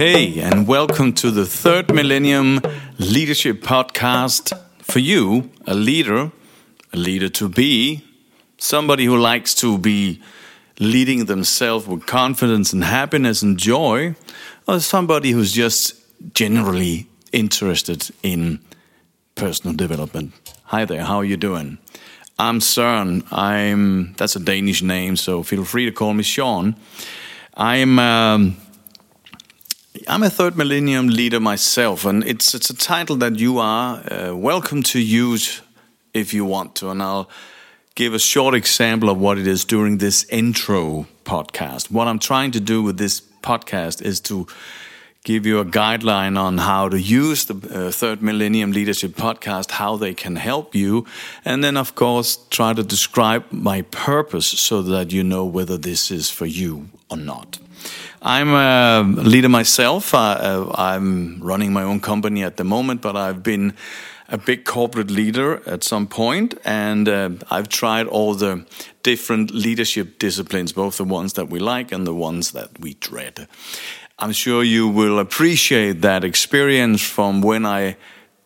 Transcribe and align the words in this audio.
Hey, 0.00 0.40
and 0.40 0.66
welcome 0.66 1.12
to 1.16 1.30
the 1.30 1.44
third 1.44 1.92
Millennium 1.92 2.62
Leadership 2.98 3.60
Podcast 3.60 4.58
for 4.80 4.98
you, 4.98 5.50
a 5.66 5.74
leader, 5.74 6.32
a 6.90 6.96
leader 6.96 7.28
to 7.28 7.50
be, 7.50 8.02
somebody 8.56 9.04
who 9.04 9.18
likes 9.18 9.54
to 9.56 9.76
be 9.76 10.22
leading 10.78 11.26
themselves 11.26 11.86
with 11.86 12.06
confidence 12.06 12.72
and 12.72 12.82
happiness 12.82 13.42
and 13.42 13.58
joy, 13.58 14.14
or 14.66 14.80
somebody 14.80 15.32
who's 15.32 15.52
just 15.52 15.92
generally 16.32 17.06
interested 17.30 18.10
in 18.22 18.58
personal 19.34 19.76
development. 19.76 20.32
Hi 20.64 20.86
there, 20.86 21.04
how 21.04 21.16
are 21.16 21.26
you 21.26 21.36
doing? 21.36 21.76
I'm 22.38 22.60
Søren. 22.60 23.30
I'm 23.30 24.14
that's 24.14 24.34
a 24.34 24.40
Danish 24.40 24.80
name, 24.80 25.16
so 25.16 25.42
feel 25.42 25.66
free 25.66 25.84
to 25.84 25.92
call 25.92 26.14
me 26.14 26.22
Sean. 26.22 26.74
I'm 27.54 27.98
um, 27.98 28.56
I'm 30.06 30.22
a 30.22 30.30
third 30.30 30.56
millennium 30.56 31.08
leader 31.08 31.40
myself, 31.40 32.04
and 32.04 32.24
it's 32.24 32.54
it's 32.54 32.70
a 32.70 32.76
title 32.76 33.16
that 33.16 33.40
you 33.40 33.58
are 33.58 33.96
uh, 34.12 34.36
welcome 34.36 34.84
to 34.84 35.00
use 35.00 35.62
if 36.14 36.32
you 36.32 36.44
want 36.44 36.76
to, 36.76 36.90
and 36.90 37.02
I'll 37.02 37.28
give 37.96 38.14
a 38.14 38.18
short 38.20 38.54
example 38.54 39.10
of 39.10 39.18
what 39.18 39.36
it 39.36 39.48
is 39.48 39.64
during 39.64 39.98
this 39.98 40.24
intro 40.30 41.06
podcast. 41.24 41.90
What 41.90 42.06
I'm 42.06 42.20
trying 42.20 42.52
to 42.52 42.60
do 42.60 42.84
with 42.84 42.98
this 42.98 43.20
podcast 43.42 44.00
is 44.00 44.20
to 44.20 44.46
give 45.22 45.44
you 45.44 45.58
a 45.58 45.64
guideline 45.64 46.38
on 46.38 46.58
how 46.58 46.88
to 46.88 46.98
use 46.98 47.44
the 47.44 47.54
uh, 47.54 47.90
third 47.90 48.22
millennium 48.22 48.72
leadership 48.72 49.12
podcast 49.12 49.72
how 49.72 49.96
they 49.96 50.14
can 50.14 50.36
help 50.36 50.74
you 50.74 51.04
and 51.44 51.62
then 51.62 51.76
of 51.76 51.94
course 51.94 52.38
try 52.48 52.72
to 52.72 52.82
describe 52.82 53.44
my 53.50 53.82
purpose 53.82 54.46
so 54.46 54.80
that 54.80 55.12
you 55.12 55.22
know 55.22 55.44
whether 55.44 55.76
this 55.76 56.10
is 56.10 56.30
for 56.30 56.46
you 56.46 56.88
or 57.10 57.18
not 57.18 57.58
i'm 58.22 58.48
a 58.48 59.02
leader 59.22 59.48
myself 59.48 60.14
uh, 60.14 60.70
i'm 60.74 61.38
running 61.42 61.72
my 61.72 61.82
own 61.82 62.00
company 62.00 62.42
at 62.42 62.56
the 62.56 62.64
moment 62.64 63.02
but 63.02 63.14
i've 63.14 63.42
been 63.42 63.74
a 64.30 64.38
big 64.38 64.64
corporate 64.64 65.10
leader 65.10 65.60
at 65.66 65.82
some 65.82 66.06
point, 66.06 66.54
and 66.64 67.08
uh, 67.08 67.30
I've 67.50 67.68
tried 67.68 68.06
all 68.06 68.34
the 68.34 68.64
different 69.02 69.50
leadership 69.50 70.20
disciplines, 70.20 70.72
both 70.72 70.98
the 70.98 71.04
ones 71.04 71.32
that 71.32 71.48
we 71.48 71.58
like 71.58 71.90
and 71.90 72.06
the 72.06 72.14
ones 72.14 72.52
that 72.52 72.78
we 72.78 72.94
dread. 72.94 73.48
I'm 74.22 74.32
sure 74.32 74.62
you 74.62 74.86
will 74.86 75.18
appreciate 75.18 76.02
that 76.02 76.24
experience 76.24 77.00
from 77.00 77.40
when 77.40 77.64
I 77.64 77.96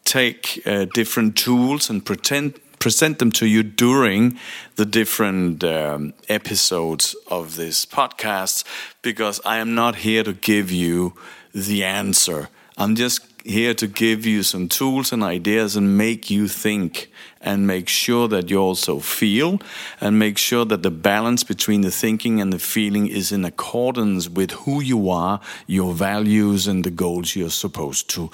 take 0.04 0.62
uh, 0.64 0.84
different 0.94 1.36
tools 1.36 1.90
and 1.90 2.04
pretend, 2.04 2.60
present 2.78 3.18
them 3.18 3.32
to 3.32 3.46
you 3.46 3.64
during 3.64 4.38
the 4.76 4.84
different 4.84 5.64
um, 5.64 6.14
episodes 6.28 7.16
of 7.26 7.56
this 7.56 7.84
podcast, 7.84 8.62
because 9.02 9.40
I 9.44 9.56
am 9.56 9.74
not 9.74 9.96
here 9.96 10.22
to 10.22 10.32
give 10.32 10.70
you 10.70 11.14
the 11.52 11.82
answer. 11.82 12.50
I'm 12.78 12.94
just 12.94 13.26
here 13.44 13.74
to 13.74 13.88
give 13.88 14.24
you 14.24 14.44
some 14.44 14.68
tools 14.68 15.12
and 15.12 15.24
ideas 15.24 15.74
and 15.74 15.98
make 15.98 16.30
you 16.30 16.46
think 16.46 17.10
and 17.44 17.66
make 17.66 17.88
sure 17.88 18.26
that 18.28 18.50
you 18.50 18.58
also 18.58 18.98
feel 18.98 19.60
and 20.00 20.18
make 20.18 20.38
sure 20.38 20.64
that 20.64 20.82
the 20.82 20.90
balance 20.90 21.44
between 21.44 21.82
the 21.82 21.90
thinking 21.90 22.40
and 22.40 22.52
the 22.52 22.58
feeling 22.58 23.06
is 23.06 23.30
in 23.30 23.44
accordance 23.44 24.28
with 24.28 24.50
who 24.50 24.80
you 24.80 25.10
are, 25.10 25.40
your 25.66 25.92
values, 25.92 26.66
and 26.66 26.82
the 26.82 26.90
goals 26.90 27.36
you're 27.36 27.50
supposed 27.50 28.08
to. 28.10 28.30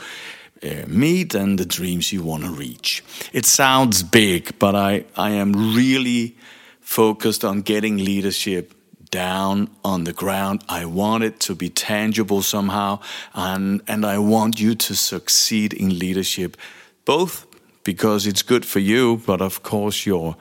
Uh, 0.62 0.84
meet 0.86 1.34
and 1.34 1.58
the 1.58 1.64
dreams 1.64 2.12
you 2.12 2.22
want 2.22 2.44
to 2.44 2.50
reach. 2.50 3.02
It 3.32 3.46
sounds 3.46 4.02
big, 4.02 4.58
but 4.58 4.74
I, 4.76 5.04
I 5.16 5.30
am 5.30 5.74
really 5.74 6.36
focused 6.80 7.46
on 7.46 7.62
getting 7.62 7.96
leadership 7.96 8.74
down 9.10 9.70
on 9.82 10.04
the 10.04 10.12
ground. 10.12 10.62
I 10.68 10.84
want 10.84 11.24
it 11.24 11.40
to 11.40 11.54
be 11.54 11.70
tangible 11.70 12.42
somehow, 12.42 13.00
and, 13.34 13.80
and 13.88 14.04
I 14.04 14.18
want 14.18 14.60
you 14.60 14.74
to 14.74 14.94
succeed 14.94 15.72
in 15.72 15.98
leadership, 15.98 16.58
both 17.06 17.46
because 17.94 18.24
it's 18.24 18.44
good 18.44 18.64
for 18.64 18.78
you, 18.78 19.20
but 19.26 19.40
of 19.40 19.62
course 19.62 20.06
your 20.06 20.36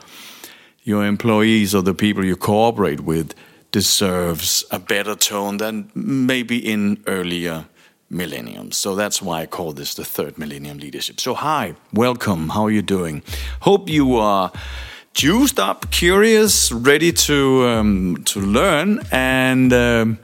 your 0.84 1.04
employees 1.04 1.74
or 1.74 1.84
the 1.84 1.94
people 1.94 2.24
you 2.24 2.36
cooperate 2.36 3.00
with 3.00 3.34
deserves 3.72 4.66
a 4.72 4.78
better 4.78 5.16
tone 5.16 5.58
than 5.58 5.90
maybe 5.96 6.58
in 6.58 6.98
earlier 7.08 7.66
millenniums. 8.10 8.78
So 8.78 8.96
that's 8.96 9.20
why 9.22 9.42
I 9.42 9.48
call 9.48 9.74
this 9.74 9.94
the 9.96 10.06
third 10.06 10.38
millennium 10.38 10.78
leadership. 10.78 11.20
So 11.20 11.34
hi, 11.34 11.74
welcome. 11.92 12.50
How 12.50 12.64
are 12.66 12.72
you 12.72 12.84
doing? 12.84 13.24
Hope 13.62 13.90
you 13.90 14.18
are 14.18 14.52
juiced 15.14 15.60
up, 15.60 15.90
curious, 15.92 16.72
ready 16.72 17.12
to 17.12 17.66
um, 17.68 18.16
to 18.26 18.40
learn, 18.40 19.00
and 19.12 19.74
um, 19.74 20.18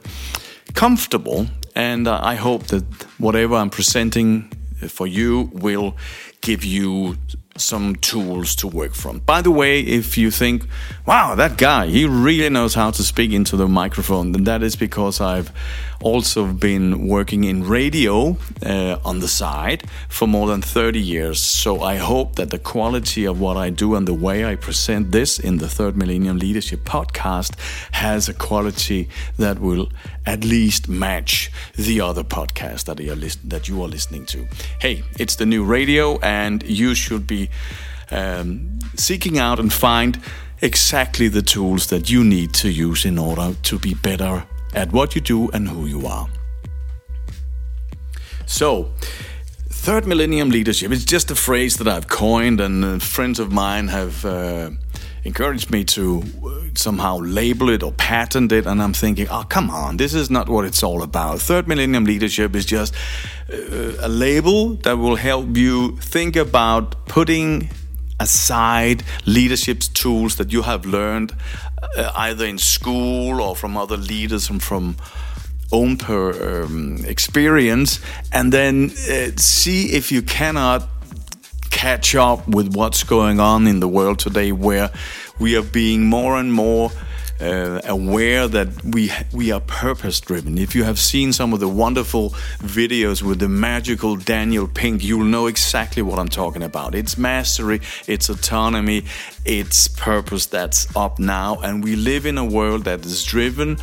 comfortable. 0.73 1.47
And 1.75 2.07
uh, 2.07 2.33
I 2.33 2.35
hope 2.35 2.67
that 2.67 2.83
whatever 3.17 3.55
I'm 3.55 3.69
presenting 3.69 4.51
for 4.87 5.07
you 5.07 5.49
will 5.53 5.95
give 6.45 6.63
you 6.63 7.17
some 7.57 7.95
tools 7.95 8.53
to 8.53 8.67
work 8.67 8.93
from. 8.93 9.19
By 9.19 9.41
the 9.41 9.51
way, 9.51 9.79
if 9.79 10.17
you 10.17 10.29
think, 10.29 10.65
wow, 11.05 11.35
that 11.35 11.57
guy, 11.57 11.87
he 11.87 12.05
really 12.05 12.49
knows 12.49 12.73
how 12.73 12.91
to 12.91 13.01
speak 13.01 13.31
into 13.31 13.55
the 13.55 13.67
microphone, 13.67 14.33
then 14.33 14.43
that 14.43 14.61
is 14.61 14.75
because 14.75 15.21
I've 15.21 15.51
also 16.01 16.45
been 16.51 17.07
working 17.07 17.45
in 17.45 17.63
radio 17.63 18.37
uh, 18.63 18.99
on 19.05 19.19
the 19.19 19.27
side 19.27 19.89
for 20.09 20.27
more 20.27 20.47
than 20.47 20.61
30 20.61 20.99
years. 20.99 21.39
So 21.39 21.81
I 21.81 21.95
hope 21.95 22.35
that 22.35 22.49
the 22.49 22.59
quality 22.59 23.25
of 23.25 23.39
what 23.39 23.55
I 23.55 23.69
do 23.69 23.95
and 23.95 24.05
the 24.05 24.13
way 24.13 24.45
I 24.45 24.55
present 24.55 25.11
this 25.11 25.39
in 25.39 25.57
the 25.57 25.69
Third 25.69 25.95
Millennium 25.95 26.37
Leadership 26.37 26.81
podcast 26.81 27.57
has 27.91 28.27
a 28.27 28.33
quality 28.33 29.07
that 29.37 29.59
will 29.59 29.89
at 30.25 30.43
least 30.43 30.89
match 30.89 31.51
the 31.75 32.01
other 32.01 32.23
podcast 32.23 32.85
that 32.85 32.95
that 33.45 33.67
you 33.67 33.81
are 33.83 33.87
listening 33.87 34.25
to. 34.25 34.47
Hey, 34.79 35.03
it's 35.19 35.35
the 35.35 35.45
new 35.45 35.63
radio, 35.63 36.19
and 36.19 36.63
you 36.63 36.95
should 36.95 37.27
be 37.27 37.44
um, 38.11 38.79
seeking 38.95 39.37
out 39.37 39.59
and 39.59 39.71
find 39.71 40.19
exactly 40.61 41.27
the 41.27 41.41
tools 41.41 41.87
that 41.87 42.09
you 42.09 42.23
need 42.23 42.53
to 42.53 42.69
use 42.69 43.05
in 43.05 43.17
order 43.17 43.55
to 43.63 43.79
be 43.79 43.93
better 43.93 44.45
at 44.73 44.91
what 44.91 45.15
you 45.15 45.21
do 45.21 45.49
and 45.51 45.67
who 45.67 45.85
you 45.85 46.05
are. 46.07 46.27
So, 48.45 48.91
third 49.69 50.05
millennium 50.05 50.49
leadership 50.49 50.91
is 50.91 51.05
just 51.05 51.31
a 51.31 51.35
phrase 51.35 51.77
that 51.77 51.87
I've 51.87 52.07
coined, 52.07 52.61
and 52.61 52.83
uh, 52.85 52.99
friends 52.99 53.39
of 53.39 53.51
mine 53.51 53.87
have 53.87 54.25
uh, 54.25 54.71
encouraged 55.25 55.71
me 55.71 55.83
to 55.83 56.23
uh, 56.45 56.49
somehow 56.75 57.17
label 57.17 57.69
it 57.69 57.83
or 57.83 57.91
patent 57.91 58.51
it. 58.51 58.65
And 58.65 58.81
I'm 58.81 58.93
thinking, 58.93 59.27
oh, 59.29 59.43
come 59.43 59.69
on, 59.69 59.97
this 59.97 60.13
is 60.13 60.29
not 60.29 60.47
what 60.47 60.63
it's 60.65 60.83
all 60.83 61.01
about. 61.01 61.41
Third 61.41 61.67
millennium 61.67 62.05
leadership 62.05 62.55
is 62.55 62.65
just 62.65 62.93
uh, 63.51 63.93
a 63.99 64.07
label 64.07 64.75
that 64.75 64.97
will 64.97 65.15
help 65.15 65.57
you 65.57 65.97
think 65.97 66.35
about 66.35 67.07
putting 67.07 67.69
aside 68.19 69.03
leadership 69.25 69.79
tools 69.93 70.37
that 70.37 70.53
you 70.53 70.61
have 70.61 70.85
learned 70.85 71.33
uh, 71.97 72.11
either 72.15 72.45
in 72.45 72.57
school 72.57 73.41
or 73.41 73.55
from 73.55 73.75
other 73.75 73.97
leaders 73.97 74.49
and 74.49 74.63
from 74.63 74.95
own 75.71 75.97
per, 75.97 76.63
um, 76.63 77.03
experience 77.05 77.99
and 78.31 78.53
then 78.53 78.91
uh, 79.09 79.31
see 79.35 79.87
if 79.87 80.11
you 80.11 80.21
cannot 80.21 80.87
catch 81.75 82.15
up 82.15 82.47
with 82.47 82.73
what's 82.73 83.03
going 83.03 83.37
on 83.37 83.67
in 83.67 83.81
the 83.81 83.87
world 83.87 84.17
today 84.17 84.53
where 84.53 84.89
we 85.39 85.57
are 85.57 85.61
being 85.61 86.05
more 86.05 86.37
and 86.37 86.53
more 86.53 86.89
uh, 87.41 87.81
aware 87.83 88.47
that 88.47 88.69
we 88.85 89.11
we 89.33 89.51
are 89.51 89.59
purpose 89.59 90.21
driven. 90.21 90.57
If 90.57 90.73
you 90.73 90.85
have 90.85 90.97
seen 90.97 91.33
some 91.33 91.53
of 91.53 91.59
the 91.59 91.67
wonderful 91.67 92.29
videos 92.59 93.21
with 93.21 93.39
the 93.39 93.49
magical 93.49 94.15
Daniel 94.15 94.69
Pink, 94.69 95.03
you'll 95.03 95.25
know 95.25 95.47
exactly 95.47 96.01
what 96.01 96.17
I'm 96.17 96.29
talking 96.29 96.63
about. 96.63 96.95
It's 96.95 97.17
mastery, 97.17 97.81
it's 98.07 98.29
autonomy, 98.29 99.03
it's 99.43 99.89
purpose 99.89 100.45
that's 100.45 100.87
up 100.95 101.19
now, 101.19 101.59
and 101.61 101.83
we 101.83 101.97
live 101.97 102.25
in 102.25 102.37
a 102.37 102.45
world 102.45 102.85
that 102.85 103.05
is 103.05 103.21
driven 103.25 103.77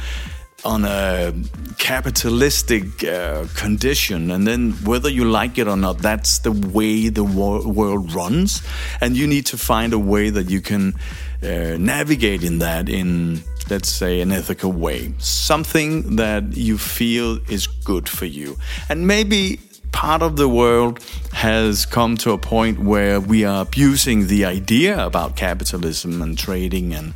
on 0.65 0.85
a 0.85 1.33
capitalistic 1.79 3.05
uh, 3.05 3.47
condition 3.55 4.31
and 4.31 4.47
then 4.47 4.73
whether 4.85 5.09
you 5.09 5.25
like 5.25 5.59
it 5.59 5.67
or 5.67 5.77
not 5.77 5.99
that's 5.99 6.39
the 6.41 6.53
way 6.53 7.09
the 7.09 7.25
wor- 7.25 7.67
world 7.67 8.13
runs. 8.15 8.63
And 9.01 9.17
you 9.17 9.27
need 9.27 9.47
to 9.47 9.59
find 9.59 9.93
a 9.93 9.99
way 9.99 10.31
that 10.31 10.51
you 10.51 10.61
can 10.61 10.95
uh, 11.43 11.77
navigate 11.79 12.45
in 12.45 12.59
that 12.59 12.89
in 12.89 13.43
let's 13.71 13.89
say 13.89 14.21
an 14.21 14.33
ethical 14.33 14.73
way. 14.73 15.15
Something 15.19 16.17
that 16.17 16.57
you 16.57 16.79
feel 16.79 17.39
is 17.51 17.67
good 17.67 18.09
for 18.09 18.27
you. 18.27 18.57
And 18.89 19.07
maybe 19.07 19.61
part 19.93 20.23
of 20.23 20.37
the 20.37 20.49
world 20.49 21.01
has 21.33 21.87
come 21.87 22.17
to 22.19 22.33
a 22.33 22.39
point 22.39 22.81
where 22.81 23.21
we 23.21 23.45
are 23.45 23.63
abusing 23.63 24.27
the 24.27 24.45
idea 24.45 25.05
about 25.05 25.37
capitalism 25.37 26.23
and 26.23 26.37
trading 26.39 26.93
and 26.93 27.15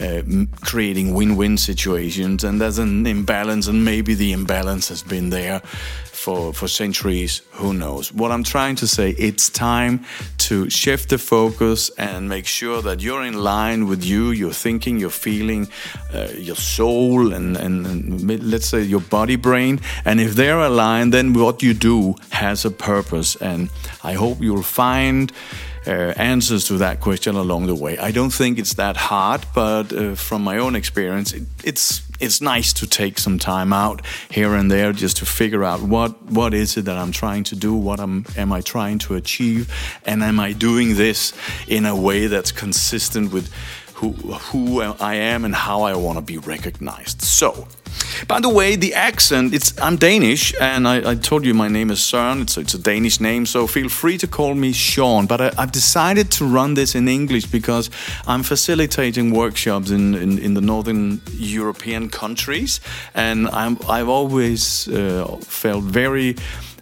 uh, 0.00 0.22
creating 0.62 1.14
win-win 1.14 1.56
situations 1.56 2.44
and 2.44 2.60
there's 2.60 2.78
an 2.78 3.06
imbalance 3.06 3.66
and 3.66 3.84
maybe 3.84 4.14
the 4.14 4.32
imbalance 4.32 4.88
has 4.88 5.02
been 5.02 5.30
there 5.30 5.62
for, 6.20 6.52
for 6.52 6.68
centuries, 6.68 7.40
who 7.52 7.72
knows? 7.72 8.12
What 8.12 8.30
I'm 8.30 8.44
trying 8.44 8.76
to 8.76 8.86
say, 8.86 9.12
it's 9.12 9.48
time 9.48 10.04
to 10.48 10.68
shift 10.68 11.08
the 11.08 11.16
focus 11.16 11.90
and 11.96 12.28
make 12.28 12.46
sure 12.46 12.82
that 12.82 13.00
you're 13.00 13.24
in 13.24 13.42
line 13.42 13.86
with 13.86 14.04
you, 14.04 14.30
your 14.30 14.52
thinking, 14.52 14.98
your 14.98 15.08
feeling, 15.10 15.68
uh, 16.12 16.28
your 16.36 16.56
soul, 16.56 17.32
and, 17.32 17.56
and, 17.56 17.86
and, 17.86 18.50
let's 18.50 18.66
say 18.66 18.82
your 18.82 19.00
body 19.00 19.36
brain. 19.36 19.80
And 20.04 20.20
if 20.20 20.34
they're 20.34 20.60
aligned, 20.60 21.14
then 21.14 21.32
what 21.32 21.62
you 21.62 21.72
do 21.72 22.16
has 22.32 22.66
a 22.66 22.70
purpose. 22.70 23.36
And 23.36 23.70
I 24.04 24.12
hope 24.12 24.42
you'll 24.42 24.62
find 24.62 25.32
uh, 25.86 26.12
answers 26.16 26.64
to 26.64 26.78
that 26.78 27.00
question 27.00 27.36
along 27.36 27.66
the 27.66 27.74
way. 27.74 27.98
I 27.98 28.10
don't 28.10 28.32
think 28.32 28.58
it's 28.58 28.74
that 28.74 28.96
hard, 28.96 29.46
but 29.54 29.92
uh, 29.92 30.14
from 30.14 30.42
my 30.42 30.58
own 30.58 30.76
experience, 30.76 31.32
it, 31.32 31.44
it's 31.64 32.02
it's 32.20 32.42
nice 32.42 32.74
to 32.74 32.86
take 32.86 33.18
some 33.18 33.38
time 33.38 33.72
out 33.72 34.04
here 34.30 34.54
and 34.54 34.70
there 34.70 34.92
just 34.92 35.16
to 35.18 35.26
figure 35.26 35.64
out 35.64 35.80
what 35.80 36.22
what 36.30 36.52
is 36.52 36.76
it 36.76 36.84
that 36.84 36.98
I'm 36.98 37.12
trying 37.12 37.44
to 37.44 37.56
do, 37.56 37.74
what 37.74 37.98
am 37.98 38.24
am 38.36 38.52
I 38.52 38.60
trying 38.60 38.98
to 39.00 39.14
achieve, 39.14 39.72
and 40.04 40.22
am 40.22 40.38
I 40.38 40.52
doing 40.52 40.96
this 40.96 41.32
in 41.66 41.86
a 41.86 41.96
way 41.96 42.26
that's 42.26 42.52
consistent 42.52 43.32
with 43.32 43.50
who 44.00 44.12
who 44.52 44.80
I 44.80 45.14
am 45.14 45.44
and 45.44 45.54
how 45.54 45.82
I 45.82 45.94
want 45.94 46.16
to 46.18 46.22
be 46.22 46.38
recognized. 46.38 47.22
So 47.22 47.68
by 48.26 48.40
the 48.40 48.48
way, 48.48 48.76
the 48.76 48.94
accent, 48.94 49.54
it's 49.54 49.72
I'm 49.80 49.96
Danish, 49.96 50.54
and 50.60 50.86
I, 50.86 51.12
I 51.12 51.14
told 51.14 51.44
you 51.44 51.54
my 51.54 51.68
name 51.68 51.90
is 51.90 52.00
Søren. 52.00 52.42
It's, 52.42 52.56
it's, 52.56 52.74
a 52.74 52.78
Danish 52.78 53.20
name, 53.20 53.46
so 53.46 53.66
feel 53.66 53.88
free 53.88 54.18
to 54.18 54.26
call 54.26 54.54
me 54.54 54.72
Sean. 54.72 55.26
But 55.26 55.40
I, 55.40 55.50
have 55.56 55.72
decided 55.72 56.30
to 56.32 56.44
run 56.44 56.74
this 56.74 56.94
in 56.94 57.08
English 57.08 57.46
because 57.46 57.90
I'm 58.26 58.42
facilitating 58.42 59.32
workshops 59.32 59.90
in, 59.90 60.14
in, 60.14 60.38
in 60.38 60.54
the 60.54 60.60
Northern 60.60 61.20
European 61.32 62.08
countries, 62.08 62.80
and 63.14 63.48
I'm, 63.48 63.78
I've 63.88 64.08
always 64.08 64.88
uh, 64.88 65.36
felt 65.40 65.84
very 65.84 66.36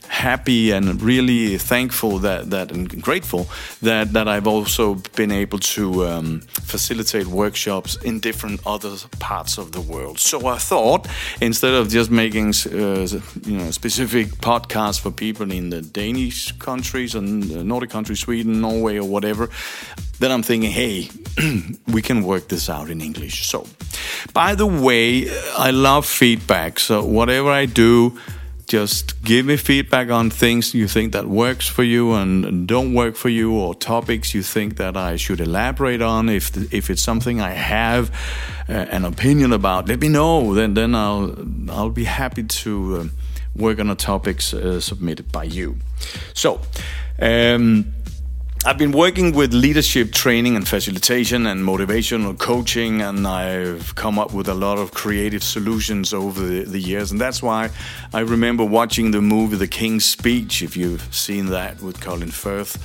happy 0.09 0.71
and 0.71 1.01
really 1.03 1.59
thankful 1.59 2.19
that 2.19 2.51
that 2.51 2.73
and 2.73 3.03
grateful 3.03 3.47
that 3.83 4.13
that 4.13 4.27
I've 4.29 4.47
also 4.47 4.95
been 5.15 5.31
able 5.31 5.59
to 5.59 6.07
um, 6.07 6.41
facilitate 6.41 7.27
workshops 7.27 7.97
in 8.03 8.21
different 8.21 8.61
other 8.67 8.97
parts 9.19 9.59
of 9.59 9.73
the 9.73 9.81
world. 9.81 10.19
So 10.19 10.47
I 10.47 10.59
thought 10.59 11.07
instead 11.41 11.75
of 11.75 11.89
just 11.89 12.11
making 12.11 12.55
uh, 12.67 13.07
you 13.45 13.59
know 13.59 13.71
specific 13.71 14.29
podcasts 14.41 15.01
for 15.01 15.11
people 15.11 15.51
in 15.53 15.71
the 15.71 15.83
Danish 15.83 16.53
countries 16.59 17.15
and 17.15 17.67
Nordic 17.67 17.91
countries, 17.91 18.21
Sweden, 18.21 18.61
Norway, 18.61 18.99
or 18.99 19.09
whatever, 19.09 19.51
then 20.19 20.33
I'm 20.33 20.43
thinking, 20.43 20.71
hey, 20.71 21.11
we 21.87 22.03
can 22.03 22.23
work 22.23 22.49
this 22.49 22.69
out 22.69 22.91
in 22.91 23.01
English. 23.01 23.47
So, 23.47 23.67
by 24.33 24.55
the 24.55 24.67
way, 24.67 25.31
I 25.57 25.71
love 25.71 26.07
feedback. 26.07 26.81
So 26.81 27.05
whatever 27.05 27.51
I 27.51 27.67
do 27.67 28.19
just 28.69 29.23
give 29.23 29.47
me 29.47 29.57
feedback 29.57 30.11
on 30.11 30.29
things 30.31 30.75
you 30.75 30.87
think 30.87 31.13
that 31.13 31.27
works 31.27 31.67
for 31.67 31.83
you 31.83 32.13
and 32.13 32.69
don't 32.69 32.93
work 32.93 33.17
for 33.17 33.31
you 33.31 33.59
or 33.59 33.75
topics 33.75 34.35
you 34.35 34.43
think 34.43 34.77
that 34.77 34.95
I 34.95 35.17
should 35.17 35.41
elaborate 35.41 36.03
on. 36.03 36.29
If 36.29 36.55
if 36.73 36.91
it's 36.91 37.03
something 37.03 37.41
I 37.41 37.53
have 37.53 38.11
uh, 38.69 38.73
an 38.73 39.05
opinion 39.05 39.53
about 39.53 39.89
let 39.89 40.01
me 40.01 40.09
know. 40.09 40.55
Then 40.55 40.75
then 40.75 40.95
I'll 40.95 41.35
I'll 41.71 41.91
be 41.91 42.05
happy 42.05 42.43
to 42.43 42.97
uh, 42.97 43.05
work 43.57 43.81
on 43.81 43.87
the 43.89 43.95
topics 43.95 44.53
uh, 44.53 44.81
submitted 44.81 45.33
by 45.33 45.45
you. 45.45 45.77
So 46.35 46.61
um, 47.21 47.87
I've 48.67 48.77
been 48.77 48.93
working 48.93 49.33
with 49.33 49.55
leadership 49.55 50.13
training 50.13 50.57
and 50.57 50.67
facilitation 50.67 51.47
and 51.47 51.65
motivational 51.65 52.37
coaching, 52.37 53.01
and 53.01 53.27
I've 53.27 53.95
come 53.95 54.19
up 54.19 54.35
with 54.35 54.49
a 54.49 54.55
lot 54.55 54.79
of 54.79 54.93
creative 54.93 55.45
solutions 55.45 56.13
over 56.13 56.45
the, 56.45 56.65
the, 56.65 56.81
years. 56.81 57.13
And 57.13 57.21
that's 57.21 57.41
why 57.41 57.71
I 58.13 58.21
remember 58.21 58.65
watching 58.65 59.13
the 59.13 59.23
movie 59.23 59.57
The 59.57 59.69
King's 59.69 60.05
Speech, 60.05 60.61
if 60.63 60.77
you've 60.77 61.03
seen 61.15 61.47
that 61.47 61.81
with 61.81 62.01
Colin 62.01 62.33
Firth. 62.33 62.83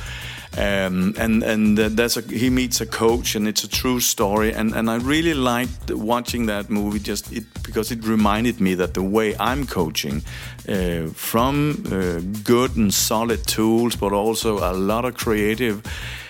Um, 0.56 1.16
and 1.18 1.42
and 1.44 1.78
that's 1.78 2.18
a, 2.18 2.22
he 2.22 2.50
meets 2.50 2.80
a 2.80 2.86
coach, 2.86 3.36
and 3.36 3.48
it's 3.48 3.64
a 3.64 3.68
true 3.70 4.00
story. 4.00 4.54
And, 4.54 4.74
and 4.74 4.90
I 4.90 4.98
really 4.98 5.34
liked 5.34 5.90
watching 5.92 6.46
that 6.46 6.70
movie 6.70 7.00
just 7.00 7.32
it, 7.32 7.46
because 7.64 7.92
it 7.92 8.06
reminded 8.06 8.60
me 8.62 8.76
that 8.76 8.94
the 8.94 9.02
way 9.02 9.36
I'm 9.40 9.66
coaching, 9.66 10.22
uh, 10.70 11.08
from 11.08 11.84
uh, 11.92 12.20
good 12.44 12.76
and 12.76 12.94
solid 12.94 13.48
tools, 13.48 13.96
but 13.96 14.14
also 14.14 14.60
a 14.60 14.74
lot 14.74 15.06
of 15.06 15.16
creative 15.16 15.82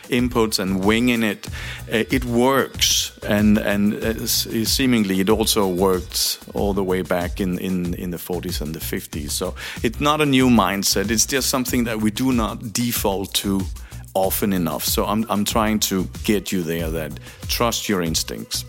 inputs 0.09 0.59
and 0.59 0.83
winging 0.83 1.23
it, 1.23 1.47
uh, 1.91 2.03
it 2.09 2.25
works. 2.25 3.17
And 3.23 3.57
and 3.57 3.93
uh, 3.93 4.25
seemingly 4.27 5.19
it 5.19 5.29
also 5.29 5.67
worked 5.67 6.39
all 6.53 6.73
the 6.73 6.83
way 6.83 7.01
back 7.01 7.39
in, 7.39 7.57
in, 7.59 7.93
in 7.95 8.11
the 8.11 8.17
40s 8.17 8.61
and 8.61 8.73
the 8.73 8.79
50s. 8.79 9.31
So 9.31 9.55
it's 9.81 9.99
not 9.99 10.21
a 10.21 10.25
new 10.25 10.49
mindset. 10.49 11.09
It's 11.11 11.25
just 11.25 11.49
something 11.49 11.85
that 11.85 12.01
we 12.01 12.11
do 12.11 12.31
not 12.31 12.73
default 12.73 13.33
to 13.35 13.61
often 14.13 14.53
enough. 14.53 14.83
So 14.83 15.05
I'm, 15.05 15.25
I'm 15.29 15.45
trying 15.45 15.79
to 15.79 16.07
get 16.23 16.51
you 16.51 16.63
there 16.63 16.89
that 16.91 17.11
trust 17.47 17.89
your 17.89 18.01
instincts. 18.01 18.65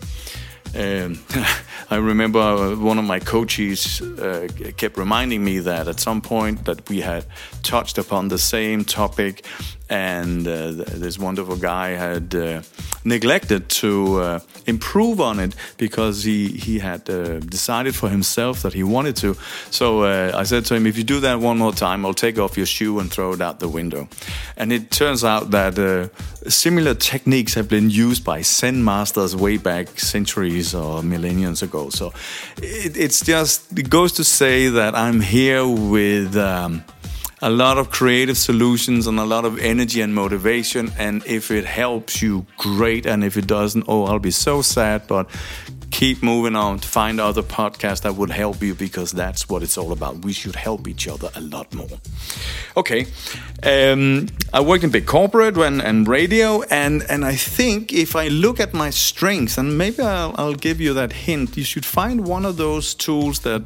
Um, 0.75 1.19
I 1.89 1.95
remember 1.97 2.39
uh, 2.39 2.75
one 2.75 2.97
of 2.97 3.05
my 3.05 3.19
coaches 3.19 4.01
uh, 4.01 4.47
kept 4.75 4.97
reminding 4.97 5.43
me 5.43 5.59
that 5.59 5.87
at 5.87 5.99
some 5.99 6.21
point 6.21 6.65
that 6.65 6.89
we 6.89 6.99
had 7.01 7.25
touched 7.63 7.97
upon 7.97 8.27
the 8.27 8.37
same 8.37 8.83
topic 8.83 9.45
and 9.89 10.47
uh, 10.47 10.71
this 10.71 11.19
wonderful 11.19 11.57
guy 11.57 11.89
had 11.89 12.33
uh, 12.33 12.61
neglected 13.03 13.69
to 13.69 14.19
uh, 14.19 14.39
improve 14.65 15.21
on 15.21 15.39
it 15.39 15.55
because 15.77 16.23
he 16.23 16.47
he 16.47 16.79
had 16.79 17.07
uh, 17.09 17.39
decided 17.39 17.95
for 17.95 18.09
himself 18.09 18.63
that 18.63 18.73
he 18.73 18.83
wanted 18.83 19.15
to. 19.17 19.35
So 19.69 20.03
uh, 20.03 20.31
I 20.35 20.43
said 20.43 20.65
to 20.65 20.75
him, 20.75 20.87
"If 20.87 20.97
you 20.97 21.03
do 21.03 21.19
that 21.21 21.39
one 21.39 21.57
more 21.57 21.73
time, 21.73 22.05
I'll 22.05 22.13
take 22.13 22.39
off 22.39 22.57
your 22.57 22.65
shoe 22.65 22.99
and 22.99 23.11
throw 23.11 23.33
it 23.33 23.41
out 23.41 23.59
the 23.59 23.69
window." 23.69 24.07
And 24.57 24.73
it 24.73 24.89
turns 24.89 25.23
out 25.23 25.51
that 25.51 25.77
uh, 25.77 26.07
similar 26.49 26.95
techniques 26.95 27.53
have 27.53 27.69
been 27.69 27.89
used 27.89 28.23
by 28.23 28.41
Zen 28.41 28.83
masters 28.83 29.35
way 29.35 29.57
back 29.57 29.99
centuries 29.99 30.73
or 30.73 31.03
millennia 31.03 31.45
ago. 31.61 31.89
So 31.89 32.11
it, 32.57 32.97
it's 32.97 33.23
just 33.23 33.77
it 33.77 33.89
goes 33.89 34.13
to 34.13 34.23
say 34.23 34.69
that 34.69 34.95
I'm 34.95 35.21
here 35.21 35.67
with. 35.67 36.35
Um, 36.35 36.83
a 37.41 37.49
lot 37.49 37.77
of 37.77 37.89
creative 37.89 38.37
solutions 38.37 39.07
and 39.07 39.19
a 39.19 39.25
lot 39.25 39.45
of 39.45 39.59
energy 39.59 40.01
and 40.01 40.15
motivation. 40.15 40.91
And 40.97 41.25
if 41.25 41.51
it 41.51 41.65
helps 41.65 42.21
you, 42.21 42.45
great. 42.57 43.05
And 43.05 43.23
if 43.23 43.37
it 43.37 43.47
doesn't, 43.47 43.85
oh, 43.87 44.05
I'll 44.05 44.19
be 44.19 44.31
so 44.31 44.61
sad. 44.61 45.07
But 45.07 45.29
keep 45.91 46.21
moving 46.21 46.55
on. 46.55 46.79
To 46.79 46.87
find 46.87 47.19
other 47.19 47.41
podcasts 47.41 48.01
that 48.01 48.15
would 48.15 48.29
help 48.29 48.61
you 48.61 48.75
because 48.75 49.11
that's 49.11 49.47
what 49.49 49.63
it's 49.63 49.77
all 49.77 49.91
about. 49.91 50.25
We 50.25 50.33
should 50.33 50.55
help 50.55 50.87
each 50.87 51.07
other 51.07 51.29
a 51.35 51.41
lot 51.41 51.73
more. 51.73 51.97
Okay, 52.75 53.05
um, 53.63 54.27
I 54.53 54.59
worked 54.61 54.83
in 54.83 54.89
big 54.89 55.05
corporate 55.05 55.57
and, 55.57 55.81
and 55.81 56.07
radio, 56.07 56.63
and 56.63 57.03
and 57.09 57.23
I 57.23 57.35
think 57.35 57.93
if 57.93 58.15
I 58.15 58.27
look 58.27 58.59
at 58.59 58.73
my 58.73 58.89
strengths, 58.89 59.57
and 59.57 59.77
maybe 59.77 60.03
I'll, 60.03 60.35
I'll 60.37 60.55
give 60.67 60.81
you 60.81 60.93
that 60.95 61.13
hint, 61.13 61.55
you 61.55 61.63
should 61.63 61.85
find 61.85 62.27
one 62.27 62.45
of 62.45 62.57
those 62.57 62.93
tools 62.93 63.39
that 63.39 63.61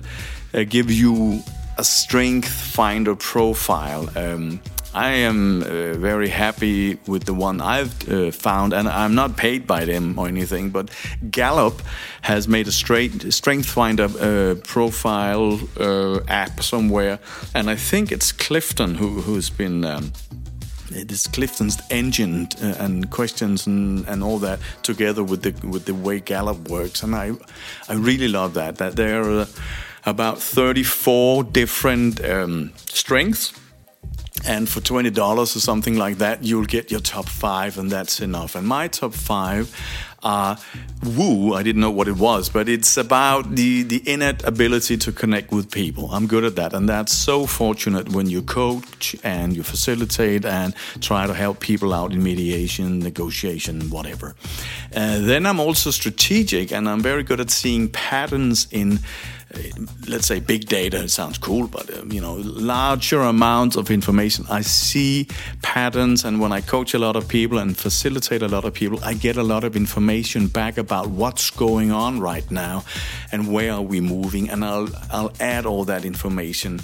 uh, 0.53 0.63
give 0.63 0.91
you 0.91 1.41
a 1.79 1.83
strength 1.83 2.49
finder 2.49 3.15
profile. 3.15 4.09
Um, 4.17 4.59
I 4.93 5.11
am 5.11 5.61
uh, 5.61 5.93
very 5.93 6.27
happy 6.27 6.97
with 7.07 7.23
the 7.23 7.33
one 7.33 7.61
I've 7.61 7.93
uh, 8.09 8.31
found, 8.31 8.73
and 8.73 8.89
I'm 8.89 9.15
not 9.15 9.37
paid 9.37 9.65
by 9.65 9.85
them 9.85 10.19
or 10.19 10.27
anything. 10.27 10.71
But 10.71 10.89
Gallup 11.31 11.81
has 12.21 12.47
made 12.49 12.67
a 12.67 12.71
straight 12.71 13.31
strength 13.31 13.69
finder 13.69 14.09
uh, 14.19 14.55
profile 14.63 15.57
uh, 15.79 16.19
app 16.27 16.61
somewhere, 16.61 17.19
and 17.55 17.69
I 17.69 17.75
think 17.75 18.11
it's 18.11 18.33
Clifton 18.33 18.95
who 18.95 19.21
who's 19.21 19.49
been. 19.49 19.85
Um, 19.85 20.11
it 20.91 21.11
is 21.11 21.27
Clifton's 21.27 21.77
engine 21.91 22.47
uh, 22.63 22.73
and 22.79 23.11
questions 23.11 23.67
and, 23.67 24.07
and 24.07 24.23
all 24.23 24.39
that 24.39 24.59
together 24.81 25.23
with 25.23 25.43
the 25.43 25.67
with 25.67 25.85
the 25.85 25.93
way 25.93 26.19
Gallup 26.19 26.67
works, 26.67 27.03
and 27.03 27.15
I 27.15 27.31
I 27.87 27.93
really 27.93 28.27
love 28.27 28.53
that. 28.55 28.77
That 28.77 28.95
there 28.95 29.45
about 30.09 30.39
34 30.39 31.43
different 31.45 32.23
um, 32.25 32.73
strengths. 32.75 33.53
And 34.47 34.69
for 34.69 34.79
$20 34.79 35.41
or 35.41 35.45
something 35.45 35.97
like 35.97 36.19
that, 36.19 36.43
you'll 36.43 36.65
get 36.65 36.91
your 36.91 37.01
top 37.01 37.27
five, 37.27 37.77
and 37.77 37.91
that's 37.91 38.21
enough. 38.21 38.55
And 38.55 38.65
my 38.65 38.87
top 38.87 39.13
five 39.13 39.75
are 40.23 40.57
woo. 41.03 41.53
I 41.53 41.63
didn't 41.63 41.81
know 41.81 41.91
what 41.91 42.07
it 42.07 42.17
was, 42.17 42.49
but 42.49 42.67
it's 42.67 42.97
about 42.97 43.55
the, 43.55 43.83
the 43.83 44.01
innate 44.09 44.43
ability 44.43 44.97
to 44.97 45.11
connect 45.11 45.51
with 45.51 45.71
people. 45.71 46.09
I'm 46.11 46.27
good 46.27 46.43
at 46.43 46.55
that. 46.55 46.73
And 46.73 46.87
that's 46.87 47.13
so 47.13 47.45
fortunate 47.45 48.09
when 48.09 48.29
you 48.29 48.41
coach 48.41 49.15
and 49.23 49.55
you 49.55 49.63
facilitate 49.63 50.45
and 50.45 50.73
try 51.01 51.27
to 51.27 51.33
help 51.33 51.59
people 51.59 51.93
out 51.93 52.11
in 52.11 52.23
mediation, 52.23 52.99
negotiation, 52.99 53.89
whatever. 53.89 54.35
Uh, 54.95 55.19
then 55.19 55.45
I'm 55.45 55.59
also 55.59 55.91
strategic, 55.91 56.71
and 56.71 56.89
I'm 56.89 57.01
very 57.01 57.23
good 57.23 57.39
at 57.39 57.49
seeing 57.49 57.89
patterns 57.89 58.67
in 58.71 58.99
let's 60.07 60.27
say 60.27 60.39
big 60.39 60.65
data 60.67 61.03
it 61.03 61.09
sounds 61.09 61.37
cool 61.37 61.67
but 61.67 61.91
um, 61.97 62.11
you 62.11 62.21
know 62.21 62.35
larger 62.35 63.21
amounts 63.21 63.75
of 63.75 63.89
information. 63.89 64.45
I 64.49 64.61
see 64.61 65.27
patterns 65.61 66.23
and 66.23 66.39
when 66.39 66.51
i 66.51 66.61
coach 66.61 66.93
a 66.93 66.99
lot 66.99 67.15
of 67.15 67.27
people 67.27 67.57
and 67.57 67.75
facilitate 67.77 68.41
a 68.41 68.47
lot 68.47 68.65
of 68.65 68.73
people 68.73 68.99
i 69.03 69.13
get 69.13 69.37
a 69.37 69.43
lot 69.43 69.63
of 69.63 69.75
information 69.75 70.47
back 70.47 70.77
about 70.77 71.07
what's 71.07 71.49
going 71.49 71.91
on 71.91 72.19
right 72.19 72.49
now 72.51 72.83
and 73.31 73.51
where 73.51 73.73
are 73.73 73.81
we 73.81 73.99
moving 74.01 74.49
and 74.49 74.63
i'll 74.63 74.89
i'll 75.11 75.33
add 75.39 75.65
all 75.65 75.83
that 75.85 76.05
information 76.05 76.79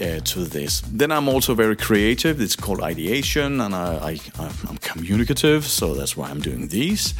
uh, 0.00 0.20
to 0.20 0.44
this. 0.44 0.80
Then 0.80 1.10
I'm 1.10 1.28
also 1.28 1.54
very 1.54 1.76
creative. 1.76 2.40
It's 2.40 2.56
called 2.56 2.80
ideation, 2.82 3.60
and 3.60 3.74
I, 3.74 4.18
I'm 4.38 4.78
communicative, 4.78 5.66
so 5.66 5.94
that's 5.94 6.16
why 6.16 6.30
I'm 6.30 6.40
doing 6.40 6.68
these. 6.68 7.14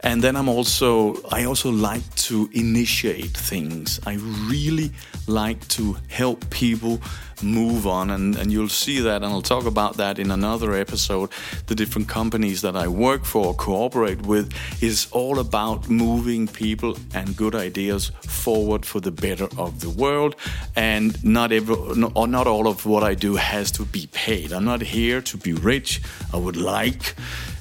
And 0.00 0.22
then 0.22 0.36
I'm 0.36 0.48
also 0.48 1.16
I 1.30 1.44
also 1.44 1.70
like 1.70 2.14
to 2.28 2.50
initiate 2.52 3.36
things. 3.36 4.00
I 4.06 4.14
really 4.50 4.90
like 5.26 5.66
to 5.68 5.96
help 6.08 6.48
people 6.50 7.00
move 7.42 7.86
on 7.86 8.10
and, 8.10 8.36
and 8.36 8.52
you'll 8.52 8.68
see 8.68 9.00
that 9.00 9.22
and 9.22 9.26
I'll 9.26 9.42
talk 9.42 9.66
about 9.66 9.96
that 9.96 10.18
in 10.18 10.30
another 10.30 10.74
episode. 10.74 11.30
The 11.66 11.74
different 11.74 12.08
companies 12.08 12.62
that 12.62 12.76
I 12.76 12.88
work 12.88 13.24
for, 13.24 13.46
or 13.46 13.54
cooperate 13.54 14.22
with, 14.22 14.52
is 14.82 15.08
all 15.12 15.38
about 15.38 15.88
moving 15.88 16.46
people 16.46 16.96
and 17.14 17.36
good 17.36 17.54
ideas 17.54 18.10
forward 18.20 18.84
for 18.86 19.00
the 19.00 19.10
better 19.10 19.48
of 19.58 19.80
the 19.80 19.90
world. 19.90 20.36
And 20.76 21.22
not 21.24 21.52
every, 21.52 21.74
or 21.74 22.26
not 22.26 22.46
all 22.46 22.66
of 22.66 22.86
what 22.86 23.02
I 23.02 23.14
do 23.14 23.36
has 23.36 23.70
to 23.72 23.84
be 23.84 24.08
paid. 24.12 24.52
I'm 24.52 24.64
not 24.64 24.80
here 24.80 25.20
to 25.22 25.36
be 25.36 25.52
rich. 25.52 26.00
I 26.32 26.36
would 26.36 26.56
like 26.56 27.14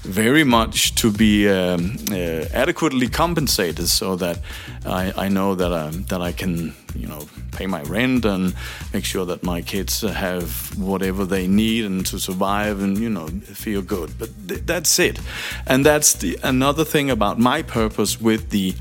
very 0.03 0.43
much 0.43 0.95
to 0.95 1.11
be 1.11 1.47
um, 1.47 1.95
uh, 2.11 2.45
adequately 2.53 3.07
compensated 3.07 3.87
so 3.87 4.17
that 4.17 4.39
I, 4.85 5.13
I 5.15 5.29
know 5.29 5.55
that 5.55 5.71
I, 5.71 5.87
um, 5.87 6.03
that 6.05 6.21
I 6.21 6.33
can 6.33 6.75
you 6.93 7.07
know 7.07 7.27
pay 7.51 7.67
my 7.67 7.81
rent 7.83 8.25
and 8.25 8.53
make 8.93 9.05
sure 9.05 9.25
that 9.25 9.43
my 9.43 9.61
kids 9.61 10.01
have 10.01 10.77
whatever 10.77 11.25
they 11.25 11.47
need 11.47 11.85
and 11.85 12.05
to 12.07 12.19
survive 12.19 12.81
and 12.81 12.97
you 12.97 13.09
know 13.09 13.27
feel 13.27 13.81
good. 13.81 14.17
But 14.19 14.29
th- 14.47 14.61
that's 14.65 14.99
it. 14.99 15.19
And 15.65 15.85
that's 15.85 16.13
the 16.13 16.37
another 16.43 16.83
thing 16.83 17.09
about 17.09 17.39
my 17.39 17.61
purpose 17.61 18.19
with 18.19 18.49
the 18.49 18.71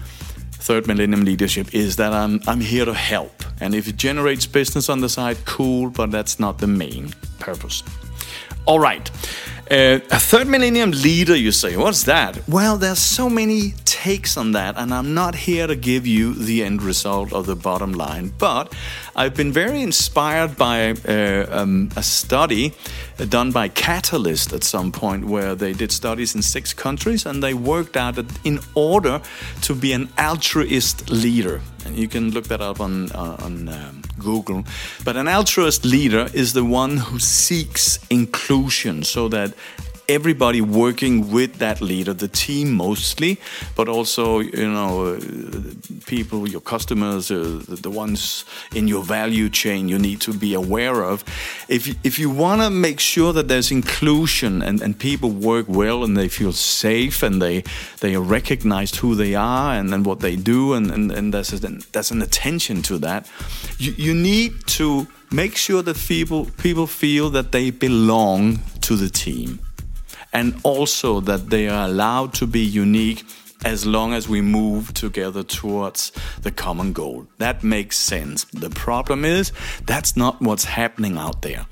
third 0.53 0.87
millennium 0.87 1.25
leadership 1.25 1.73
is 1.73 1.97
that 1.97 2.13
I'm 2.13 2.41
I'm 2.49 2.61
here 2.61 2.85
to 2.85 2.95
help. 2.95 3.45
And 3.61 3.77
if 3.77 3.87
it 3.87 3.97
generates 3.97 4.47
business 4.47 4.89
on 4.89 5.01
the 5.01 5.09
side 5.09 5.45
cool 5.45 5.91
but 5.91 6.11
that's 6.11 6.41
not 6.41 6.59
the 6.59 6.67
main 6.67 7.15
purpose. 7.39 7.85
All 8.67 8.81
right 8.81 9.11
uh, 9.73 10.01
a 10.11 10.21
third 10.21 10.47
millennium 10.49 10.91
leader, 10.91 11.35
you 11.35 11.51
say, 11.51 11.77
what's 11.79 12.05
that? 12.05 12.47
Well, 12.47 12.77
there's 12.77 12.99
so 12.99 13.31
many 13.31 13.73
takes 13.87 14.37
on 14.37 14.53
that, 14.53 14.77
and 14.77 14.93
I'm 14.93 15.15
not 15.15 15.35
here 15.35 15.67
to 15.67 15.75
give 15.75 16.07
you 16.07 16.35
the 16.35 16.63
end 16.63 16.83
result 16.83 17.33
of 17.33 17.47
the 17.47 17.57
bottom 17.57 17.93
line. 17.95 18.35
But 18.37 18.75
I've 19.15 19.35
been 19.35 19.53
very 19.53 19.83
inspired 19.83 20.57
by 20.57 20.95
uh, 21.07 21.47
um, 21.51 21.91
a 21.97 22.03
study 22.03 22.73
done 23.29 23.53
by 23.53 23.69
Catalyst 23.69 24.53
at 24.53 24.65
some 24.65 24.91
point, 24.91 25.27
where 25.27 25.55
they 25.55 25.75
did 25.75 25.93
studies 25.93 26.35
in 26.35 26.43
six 26.43 26.73
countries, 26.73 27.27
and 27.27 27.43
they 27.43 27.53
worked 27.53 27.97
out 27.97 28.15
that 28.15 28.27
in 28.45 28.61
order 28.75 29.21
to 29.63 29.75
be 29.75 29.93
an 29.93 30.09
altruist 30.17 31.11
leader, 31.11 31.61
and 31.85 31.97
you 31.97 32.09
can 32.09 32.31
look 32.31 32.49
that 32.49 32.61
up 32.63 32.81
on 32.81 33.13
uh, 33.13 33.37
on 33.41 33.69
um, 33.69 34.03
Google. 34.19 34.65
But 35.05 35.17
an 35.17 35.29
altruist 35.29 35.85
leader 35.85 36.29
is 36.33 36.55
the 36.55 36.65
one 36.65 36.97
who 36.97 37.19
seeks 37.19 37.99
inclusion, 38.09 39.03
so 39.03 39.29
that 39.29 39.53
everybody 40.15 40.61
working 40.61 41.33
with 41.33 41.59
that 41.59 41.81
leader, 41.81 42.15
the 42.15 42.29
team 42.29 42.73
mostly, 42.73 43.39
but 43.77 43.89
also 43.89 44.41
you 44.41 44.71
know 44.71 45.15
uh, 45.15 45.21
people, 46.07 46.49
your 46.49 46.61
customers, 46.61 47.31
uh, 47.31 47.63
the 47.69 47.91
ones 47.91 48.45
in 48.75 48.89
your 48.89 49.03
value 49.03 49.49
chain 49.49 49.89
you 49.89 49.99
need 49.99 50.21
to 50.21 50.33
be 50.33 50.55
aware 50.55 51.03
of. 51.13 51.25
If 51.69 51.83
if 52.05 52.19
you 52.19 52.31
want 52.31 52.63
to 52.63 52.71
make 52.71 53.01
sure 53.01 53.33
that 53.33 53.49
there's 53.49 53.71
inclusion 53.71 54.63
and, 54.63 54.83
and 54.83 54.99
people 54.99 55.31
work 55.31 55.67
well 55.69 56.05
and 56.05 56.17
they 56.17 56.29
feel 56.29 56.53
safe 56.53 57.23
and 57.23 57.41
they 57.41 57.65
they 58.01 58.15
are 58.15 58.21
recognized 58.21 58.97
who 58.97 59.15
they 59.15 59.35
are 59.35 59.75
and, 59.75 59.95
and 59.95 60.07
what 60.07 60.21
they 60.21 60.37
do 60.37 60.75
and, 60.75 60.91
and, 60.91 61.13
and 61.13 61.35
there's, 61.35 61.53
a, 61.53 61.59
there's 61.93 62.11
an 62.11 62.23
attention 62.23 62.83
to 62.83 62.99
that, 62.99 63.31
you, 63.79 63.93
you 63.93 64.15
need 64.15 64.67
to 64.67 65.07
make 65.31 65.57
sure 65.57 65.83
that 65.83 65.97
people 65.97 66.47
people 66.63 66.87
feel 66.87 67.31
that 67.31 67.53
they 67.53 67.71
belong 67.71 68.59
to 68.81 68.97
the 68.97 69.09
team 69.09 69.59
and 70.33 70.59
also 70.63 71.21
that 71.21 71.51
they 71.51 71.69
are 71.69 71.87
allowed 71.87 72.35
to 72.35 72.47
be 72.47 72.61
unique 72.61 73.25
as 73.65 73.87
long 73.87 74.13
as 74.13 74.29
we 74.29 74.41
move 74.41 74.93
together 74.95 75.43
towards 75.43 76.13
the 76.43 76.51
common 76.51 76.93
goal. 76.93 77.27
That 77.39 77.63
makes 77.63 77.97
sense. 77.97 78.45
The 78.53 78.71
problem 78.71 79.25
is 79.25 79.53
that's 79.87 80.17
not 80.17 80.41
what's 80.41 80.65
happening 80.65 81.17
out 81.17 81.43
there. 81.43 81.67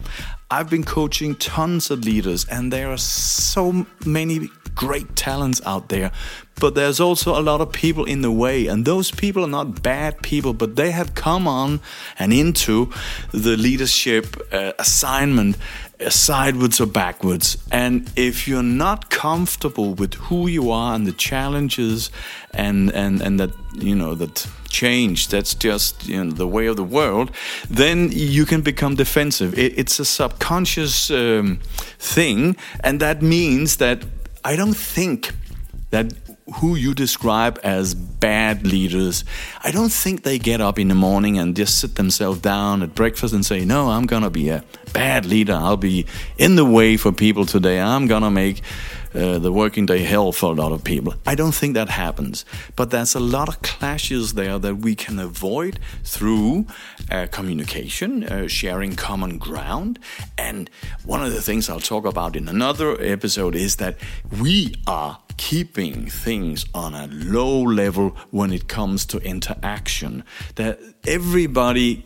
I've 0.53 0.69
been 0.69 0.85
coaching 0.85 1.37
tons 1.37 1.91
of 1.91 2.05
leaders, 2.05 2.45
and 2.47 2.73
there 2.73 2.91
are 2.91 2.99
so 2.99 3.87
many 4.05 4.51
great 4.75 5.15
talents 5.15 5.61
out 5.65 5.89
there, 5.89 6.11
but 6.57 6.75
there's 6.75 7.01
also 7.01 7.39
a 7.39 7.43
lot 7.43 7.61
of 7.61 7.73
people 7.73 8.05
in 8.05 8.23
the 8.23 8.33
way, 8.33 8.67
and 8.67 8.85
those 8.85 9.11
people 9.11 9.45
are 9.45 9.49
not 9.49 9.83
bad 9.83 10.21
people, 10.23 10.53
but 10.53 10.77
they 10.77 10.91
have 10.91 11.15
come 11.15 11.47
on 11.47 11.81
and 12.19 12.33
into 12.33 12.93
the 13.31 13.57
leadership 13.57 14.37
uh, 14.53 14.73
assignment 14.79 15.57
sideways 16.09 16.81
or 16.81 16.87
backwards. 16.87 17.59
And 17.71 18.11
if 18.17 18.49
you're 18.49 18.63
not 18.63 19.11
comfortable 19.11 19.95
with 19.95 20.15
who 20.15 20.47
you 20.47 20.71
are 20.71 20.95
and 20.95 21.07
the 21.07 21.13
challenges 21.13 22.11
and 22.53 22.91
and 22.93 23.21
and 23.21 23.39
that 23.39 23.51
you 23.75 23.95
know 23.95 24.15
that 24.15 24.47
change 24.69 25.29
that's 25.29 25.55
just 25.55 26.09
you 26.09 26.25
know 26.25 26.31
the 26.31 26.47
way 26.47 26.67
of 26.67 26.77
the 26.77 26.85
world, 26.85 27.31
then 27.69 28.11
you 28.13 28.47
can 28.47 28.63
become 28.63 28.95
defensive. 28.95 29.59
It, 29.59 29.79
it's 29.79 30.01
a 30.01 30.05
subconscious 30.05 31.11
um, 31.11 31.59
thing, 31.99 32.57
and 32.83 33.01
that 33.01 33.21
means 33.23 33.77
that 33.77 34.05
I 34.45 34.57
don't 34.57 34.77
think 34.77 35.33
that 35.91 36.13
who 36.57 36.75
you 36.75 36.95
describe 36.95 37.59
as 37.63 37.95
bad 37.95 38.67
leaders, 38.67 39.25
I 39.63 39.71
don't 39.71 39.93
think 39.93 40.23
they 40.23 40.39
get 40.39 40.61
up 40.61 40.79
in 40.79 40.89
the 40.89 40.95
morning 40.95 41.39
and 41.39 41.57
just 41.57 41.79
sit 41.79 41.95
themselves 41.95 42.41
down 42.41 42.83
at 42.83 42.95
breakfast 42.95 43.35
and 43.35 43.45
say, 43.45 43.65
No, 43.65 43.91
I'm 43.91 44.07
going 44.07 44.23
to 44.23 44.31
be 44.31 44.49
a 44.49 44.65
bad 44.93 45.27
leader. 45.27 45.55
I'll 45.55 45.77
be 45.77 46.07
in 46.39 46.57
the 46.57 46.65
way 46.65 46.97
for 46.97 47.13
people 47.13 47.47
today. 47.47 47.81
I'm 47.81 48.07
going 48.07 48.23
to 48.23 48.31
make 48.31 48.63
uh, 49.15 49.39
the 49.39 49.53
working 49.53 49.87
day 49.87 49.99
hell 49.99 50.33
for 50.33 50.53
a 50.53 50.55
lot 50.55 50.73
of 50.73 50.85
people. 50.85 51.15
I 51.27 51.35
don't 51.35 51.55
think 51.55 51.75
that 51.75 51.89
happens. 51.89 52.45
But 52.77 52.91
there's 52.91 53.15
a 53.15 53.21
lot 53.21 53.49
of 53.49 53.61
clashes 53.63 54.35
there 54.35 54.59
that 54.59 54.77
we 54.77 54.95
can 54.95 55.19
avoid 55.19 55.81
through 56.05 56.67
uh, 57.11 57.27
communication, 57.31 58.25
uh, 58.25 58.47
sharing 58.47 58.95
common 58.97 59.39
ground. 59.39 59.99
And 60.39 60.71
one 61.05 61.25
of 61.25 61.33
the 61.33 61.43
things 61.43 61.69
I'll 61.69 61.81
talk 61.81 62.05
about 62.05 62.37
in 62.37 62.49
another 62.49 63.01
episode 63.01 63.57
is 63.57 63.77
that 63.77 63.97
we 64.41 64.75
are 64.87 65.19
keeping 65.41 66.05
things 66.05 66.67
on 66.75 66.95
a 66.95 67.07
low 67.07 67.63
level 67.63 68.11
when 68.31 68.53
it 68.53 68.69
comes 68.69 69.07
to 69.07 69.17
interaction. 69.21 70.23
That 70.57 70.79
everybody 71.07 72.05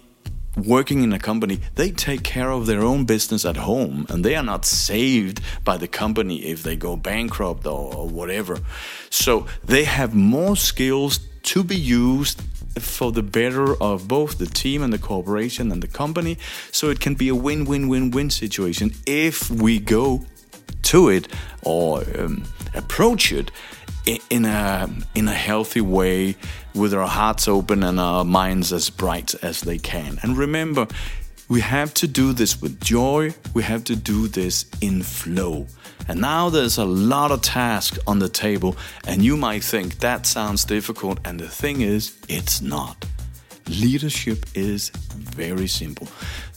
working 0.57 1.03
in 1.03 1.13
a 1.13 1.19
company, 1.19 1.59
they 1.75 1.91
take 1.91 2.23
care 2.23 2.53
of 2.53 2.67
their 2.67 2.83
own 2.83 3.07
business 3.07 3.45
at 3.45 3.57
home 3.57 4.07
and 4.09 4.25
they 4.25 4.37
are 4.37 4.45
not 4.45 4.65
saved 4.65 5.41
by 5.65 5.77
the 5.77 5.89
company 5.89 6.45
if 6.45 6.63
they 6.63 6.77
go 6.77 6.97
bankrupt 6.97 7.67
or, 7.67 7.93
or 7.93 8.09
whatever. 8.09 8.61
So 9.11 9.49
they 9.65 9.83
have 9.83 10.15
more 10.15 10.55
skills 10.55 11.19
to 11.55 11.65
be 11.65 11.77
used 11.77 12.41
for 12.79 13.11
the 13.11 13.23
better 13.23 13.75
of 13.83 14.07
both 14.07 14.39
the 14.39 14.47
team 14.47 14.81
and 14.81 14.93
the 14.93 14.99
corporation 14.99 15.73
and 15.73 15.83
the 15.83 15.89
company. 15.89 16.39
So 16.71 16.89
it 16.89 17.01
can 17.01 17.15
be 17.17 17.29
a 17.31 17.35
win 17.35 17.65
win 17.65 17.89
win 17.89 18.13
win 18.13 18.31
situation 18.31 18.93
if 19.07 19.51
we 19.51 19.81
go 19.81 20.25
to 20.83 21.09
it 21.09 21.29
or 21.63 22.03
um, 22.19 22.45
approach 22.75 23.33
it 23.33 23.51
in 24.31 24.45
a 24.45 24.89
in 25.15 25.29
a 25.29 25.35
healthy 25.35 25.81
way 25.81 26.37
with 26.75 26.93
our 26.93 27.07
hearts 27.07 27.49
open 27.49 27.83
and 27.83 27.99
our 27.99 28.25
minds 28.25 28.73
as 28.73 28.91
bright 28.91 29.35
as 29.43 29.63
they 29.63 29.79
can. 29.79 30.19
And 30.23 30.37
remember 30.37 30.87
we 31.49 31.61
have 31.61 31.93
to 31.95 32.09
do 32.09 32.33
this 32.33 32.61
with 32.61 32.81
joy. 32.81 33.35
We 33.53 33.63
have 33.65 33.85
to 33.85 33.97
do 33.97 34.29
this 34.29 34.65
in 34.81 35.03
flow. 35.03 35.67
And 36.09 36.21
now 36.21 36.49
there's 36.51 36.79
a 36.79 36.85
lot 36.85 37.31
of 37.31 37.43
tasks 37.43 37.99
on 38.07 38.19
the 38.19 38.29
table 38.29 38.77
and 39.07 39.23
you 39.23 39.37
might 39.37 39.65
think 39.65 39.99
that 40.01 40.27
sounds 40.27 40.65
difficult 40.65 41.19
and 41.25 41.41
the 41.41 41.49
thing 41.49 41.81
is 41.81 42.15
it's 42.29 42.61
not 42.61 43.07
Leadership 43.69 44.45
is 44.55 44.91
very 44.91 45.67
simple. 45.67 46.07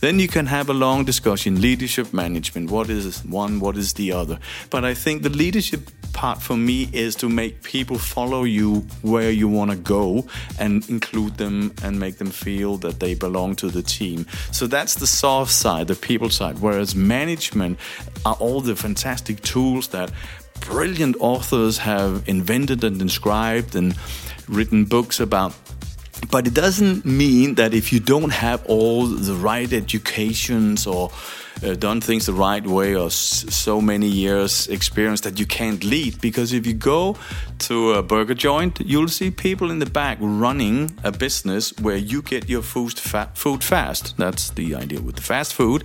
Then 0.02 0.20
you 0.20 0.28
can 0.28 0.46
have 0.46 0.70
a 0.70 0.74
long 0.74 1.06
discussion 1.06 1.62
leadership 1.62 2.14
management. 2.14 2.70
What 2.70 2.90
is 2.90 3.24
one? 3.24 3.60
What 3.60 3.78
is 3.78 3.94
the 3.94 4.12
other? 4.12 4.40
But 4.70 4.84
I 4.84 4.94
think 4.94 5.24
the 5.24 5.30
leadership 5.30 5.90
part 6.12 6.42
for 6.42 6.58
me 6.58 6.90
is 6.94 7.16
to 7.16 7.30
make 7.30 7.64
people 7.64 7.98
follow 7.98 8.44
you 8.44 8.86
where 9.04 9.32
you 9.32 9.48
want 9.48 9.72
to 9.72 9.78
go 9.78 10.26
and 10.60 10.88
include 10.90 11.38
them 11.38 11.74
and 11.84 12.00
make 12.00 12.18
them 12.18 12.32
feel 12.32 12.78
that 12.78 13.00
they 13.00 13.14
belong 13.14 13.56
to 13.56 13.70
the 13.70 13.84
team. 13.84 14.26
So 14.52 14.68
that's 14.68 14.96
the 14.96 15.08
soft 15.08 15.52
side, 15.52 15.88
the 15.88 15.96
people 15.96 16.30
side. 16.30 16.60
Whereas 16.60 16.96
management 16.96 17.80
are 18.26 18.36
all 18.40 18.62
the 18.62 18.76
fantastic 18.76 19.42
tools 19.42 19.90
that 19.90 20.12
brilliant 20.60 21.16
authors 21.20 21.78
have 21.78 22.28
invented 22.28 22.84
and 22.84 23.00
described 23.00 23.76
and 23.76 23.96
written 24.48 24.86
books 24.86 25.20
about 25.20 25.54
but 26.32 26.48
it 26.48 26.54
doesn't 26.54 27.06
mean 27.06 27.56
that 27.56 27.74
if 27.74 27.92
you 27.94 28.00
don't 28.00 28.32
have 28.32 28.66
all 28.66 29.06
the 29.06 29.34
right 29.34 29.72
educations 29.72 30.88
or 30.88 31.12
uh, 31.64 31.74
done 31.74 32.02
things 32.02 32.26
the 32.26 32.34
right 32.34 32.66
way 32.66 32.96
or 32.96 33.10
so 33.10 33.82
many 33.82 34.08
years 34.08 34.68
experience 34.68 35.22
that 35.22 35.40
you 35.40 35.46
can't 35.46 35.84
lead 35.84 36.20
because 36.22 36.54
if 36.54 36.68
you 36.68 36.74
go 36.74 37.16
to 37.58 37.94
a 37.94 38.04
burger 38.04 38.34
joint 38.36 38.80
you'll 38.86 39.08
see 39.08 39.32
people 39.32 39.72
in 39.72 39.80
the 39.80 39.86
back 39.86 40.18
running 40.22 40.96
a 41.04 41.12
business 41.12 41.74
where 41.80 41.98
you 41.98 42.22
get 42.22 42.48
your 42.48 42.62
food, 42.62 42.94
fa- 42.94 43.32
food 43.34 43.64
fast. 43.64 44.16
That's 44.18 44.52
the 44.52 44.76
idea 44.76 45.02
with 45.02 45.16
the 45.16 45.22
fast 45.22 45.54
food. 45.54 45.84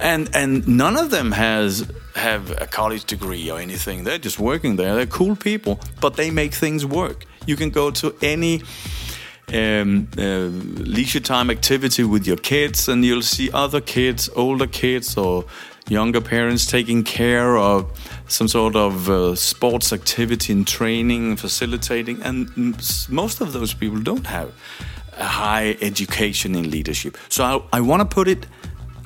And 0.00 0.28
and 0.34 0.66
none 0.68 0.96
of 0.96 1.10
them 1.10 1.32
has 1.32 1.90
have 2.14 2.50
a 2.60 2.66
college 2.66 3.04
degree 3.04 3.50
or 3.50 3.58
anything. 3.58 4.04
They're 4.04 4.18
just 4.18 4.38
working 4.38 4.76
there. 4.76 4.94
They're 4.94 5.06
cool 5.06 5.36
people 5.36 5.80
but 6.00 6.16
they 6.16 6.30
make 6.30 6.52
things 6.54 6.84
work. 6.84 7.24
You 7.46 7.56
can 7.56 7.70
go 7.70 7.90
to 7.90 8.14
any 8.22 8.62
um, 9.54 10.08
uh, 10.18 10.48
leisure 10.82 11.20
time 11.20 11.50
activity 11.50 12.04
with 12.04 12.26
your 12.26 12.36
kids, 12.36 12.88
and 12.88 13.04
you'll 13.04 13.22
see 13.22 13.50
other 13.52 13.80
kids, 13.80 14.28
older 14.34 14.66
kids, 14.66 15.16
or 15.16 15.44
younger 15.88 16.20
parents 16.20 16.66
taking 16.66 17.04
care 17.04 17.56
of 17.56 17.86
some 18.28 18.48
sort 18.48 18.74
of 18.74 19.08
uh, 19.08 19.34
sports 19.34 19.92
activity 19.92 20.52
and 20.52 20.66
training, 20.66 21.36
facilitating, 21.36 22.22
and 22.22 22.48
most 23.08 23.40
of 23.40 23.52
those 23.52 23.74
people 23.74 24.00
don't 24.00 24.26
have 24.26 24.52
a 25.18 25.24
high 25.24 25.76
education 25.80 26.54
in 26.54 26.70
leadership. 26.70 27.16
So 27.28 27.68
I, 27.72 27.78
I 27.78 27.80
want 27.80 28.00
to 28.00 28.14
put 28.14 28.28
it 28.28 28.46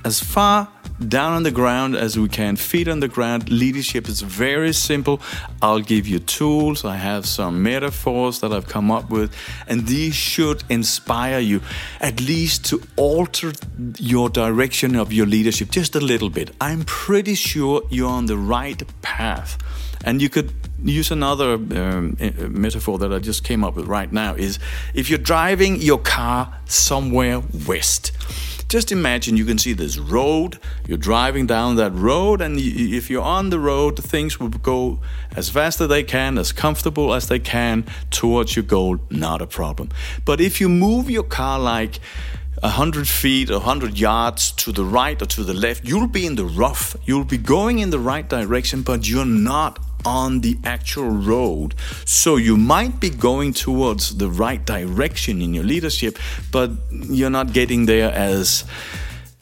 as 0.05 0.21
far 0.21 0.69
down 1.07 1.33
on 1.33 1.43
the 1.43 1.51
ground 1.51 1.97
as 1.97 2.19
we 2.19 2.29
can, 2.29 2.57
feet 2.57 2.89
on 2.89 3.01
the 3.01 3.09
ground. 3.09 3.51
Leadership 3.51 4.09
is 4.09 4.21
very 4.21 4.73
simple. 4.73 5.21
I'll 5.63 5.81
give 5.81 6.07
you 6.09 6.19
tools. 6.19 6.85
I 6.85 6.97
have 6.97 7.27
some 7.27 7.63
metaphors 7.63 8.41
that 8.41 8.53
I've 8.53 8.67
come 8.67 8.91
up 8.91 9.11
with, 9.11 9.35
and 9.67 9.87
these 9.87 10.15
should 10.15 10.65
inspire 10.69 11.39
you 11.39 11.61
at 12.01 12.21
least 12.21 12.65
to 12.67 12.83
alter 12.97 13.53
your 13.99 14.29
direction 14.29 14.97
of 14.97 15.13
your 15.13 15.27
leadership 15.27 15.71
just 15.71 15.95
a 15.95 16.01
little 16.01 16.31
bit. 16.31 16.51
I'm 16.61 16.85
pretty 16.85 17.35
sure 17.35 17.83
you're 17.91 18.11
on 18.11 18.27
the 18.27 18.37
right 18.37 18.83
path. 19.03 19.59
And 20.05 20.23
you 20.23 20.29
could 20.29 20.53
use 20.83 21.11
another 21.11 21.55
um, 21.55 22.17
metaphor 22.49 22.99
that 22.99 23.13
I 23.13 23.19
just 23.19 23.43
came 23.43 23.65
up 23.65 23.75
with 23.75 23.87
right 23.87 24.13
now 24.13 24.35
is 24.35 24.59
if 24.95 25.11
you're 25.11 25.19
driving 25.19 25.77
your 25.77 25.99
car 25.99 26.55
somewhere 26.67 27.43
west 27.67 28.13
just 28.69 28.93
imagine 28.93 29.37
you 29.37 29.47
can 29.47 29.59
see 29.59 29.73
this 29.73 29.97
road, 29.99 30.59
you're 30.87 30.99
driving 30.99 31.47
down 31.47 31.77
that 31.77 31.93
road, 31.95 32.43
and 32.43 32.59
if 32.59 33.09
you're 33.09 33.23
on 33.23 33.49
the 33.51 33.59
road, 33.59 34.03
things 34.03 34.39
will 34.39 34.49
go 34.49 34.99
as 35.35 35.49
fast 35.49 35.81
as 35.81 35.89
they 35.89 36.03
can, 36.03 36.37
as 36.37 36.53
comfortable 36.53 37.15
as 37.15 37.29
they 37.29 37.39
can 37.39 37.87
towards 38.11 38.57
your 38.57 38.65
goal, 38.65 38.99
not 39.11 39.41
a 39.41 39.47
problem. 39.47 39.89
But 40.25 40.41
if 40.41 40.61
you 40.61 40.69
move 40.69 41.09
your 41.09 41.23
car 41.23 41.59
like 41.59 41.99
100 42.63 43.09
feet 43.09 43.51
or 43.51 43.59
100 43.59 43.99
yards 43.99 44.53
to 44.53 44.73
the 44.73 44.85
right 44.85 45.21
or 45.21 45.27
to 45.27 45.45
the 45.45 45.55
left, 45.55 45.85
you'll 45.85 46.09
be 46.09 46.27
in 46.27 46.35
the 46.35 46.45
rough. 46.45 46.97
You'll 47.05 47.25
be 47.25 47.39
going 47.39 47.79
in 47.79 47.91
the 47.91 47.99
right 47.99 48.29
direction, 48.29 48.83
but 48.83 49.09
you're 49.09 49.25
not 49.25 49.79
on 50.05 50.41
the 50.41 50.57
actual 50.65 51.11
road. 51.11 51.75
So 52.05 52.37
you 52.37 52.57
might 52.57 53.01
be 53.01 53.11
going 53.11 53.53
towards 53.53 54.17
the 54.19 54.29
right 54.29 54.65
direction 54.65 55.43
in 55.43 55.55
your 55.55 55.65
leadership, 55.65 56.19
but 56.51 56.71
you're 56.91 57.31
not 57.31 57.53
getting 57.53 57.87
there 57.87 58.13
as 58.13 58.65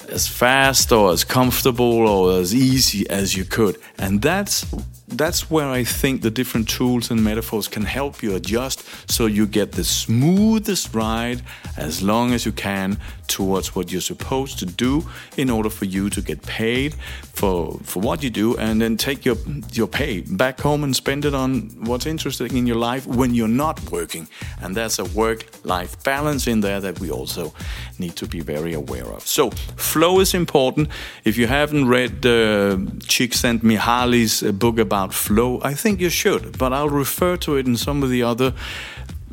as 0.09 0.29
fast 0.29 0.93
or 0.93 1.11
as 1.11 1.25
comfortable 1.25 2.07
or 2.07 2.39
as 2.39 2.55
easy 2.55 3.09
as 3.11 3.37
you 3.37 3.45
could. 3.45 3.77
And 3.99 4.23
that's 4.23 4.65
that's 5.09 5.51
where 5.51 5.69
I 5.69 5.85
think 5.85 6.23
the 6.23 6.31
different 6.31 6.69
tools 6.69 7.11
and 7.11 7.23
metaphors 7.23 7.69
can 7.69 7.85
help 7.85 8.23
you 8.23 8.35
adjust 8.35 8.85
so 9.11 9.27
you 9.27 9.47
get 9.47 9.73
the 9.73 9.85
smoothest 9.85 10.95
ride 10.95 11.43
as 11.77 12.03
long 12.03 12.33
as 12.33 12.45
you 12.45 12.53
can 12.53 12.99
towards 13.29 13.75
what 13.75 13.93
you're 13.93 14.01
supposed 14.01 14.59
to 14.59 14.67
do 14.67 15.05
in 15.37 15.51
order 15.51 15.71
for 15.71 15.85
you 15.85 16.11
to 16.11 16.21
get 16.21 16.43
paid 16.43 16.95
for 17.33 17.79
for 17.83 18.01
what 18.01 18.23
you 18.23 18.31
do 18.31 18.57
and 18.57 18.81
then 18.81 18.97
take 18.97 19.25
your 19.25 19.37
your 19.73 19.87
pay 19.87 20.23
back 20.23 20.61
home 20.61 20.83
and 20.85 20.97
spend 20.97 21.25
it 21.25 21.35
on 21.35 21.71
what's 21.85 22.07
interesting 22.07 22.57
in 22.57 22.67
your 22.67 22.77
life 22.77 23.07
when 23.07 23.35
you're 23.35 23.57
not 23.65 23.91
working. 23.91 24.27
And 24.63 24.75
there's 24.75 24.99
a 24.99 25.05
work 25.05 25.41
life 25.65 26.03
balance 26.03 26.47
in 26.47 26.61
there 26.61 26.81
that 26.81 26.99
we 27.01 27.11
also 27.11 27.53
need 27.99 28.17
to 28.17 28.27
be 28.27 28.41
very 28.41 28.75
aware 28.75 29.07
of. 29.07 29.27
So 29.27 29.51
flow 29.77 30.21
is 30.21 30.35
important. 30.35 30.89
If 31.25 31.37
you 31.37 31.47
haven't 31.47 31.89
read 31.89 32.25
uh, 32.27 32.77
Csikszentmihalyi's 33.13 34.43
book 34.53 34.79
about 34.79 34.96
about 34.97 35.12
flow, 35.12 35.61
I 35.62 35.75
think 35.75 36.00
you 36.00 36.09
should, 36.09 36.57
but 36.57 36.73
I'll 36.73 36.88
refer 36.88 37.37
to 37.38 37.57
it 37.57 37.67
in 37.67 37.76
some 37.76 38.03
of 38.03 38.09
the 38.09 38.23
other 38.23 38.55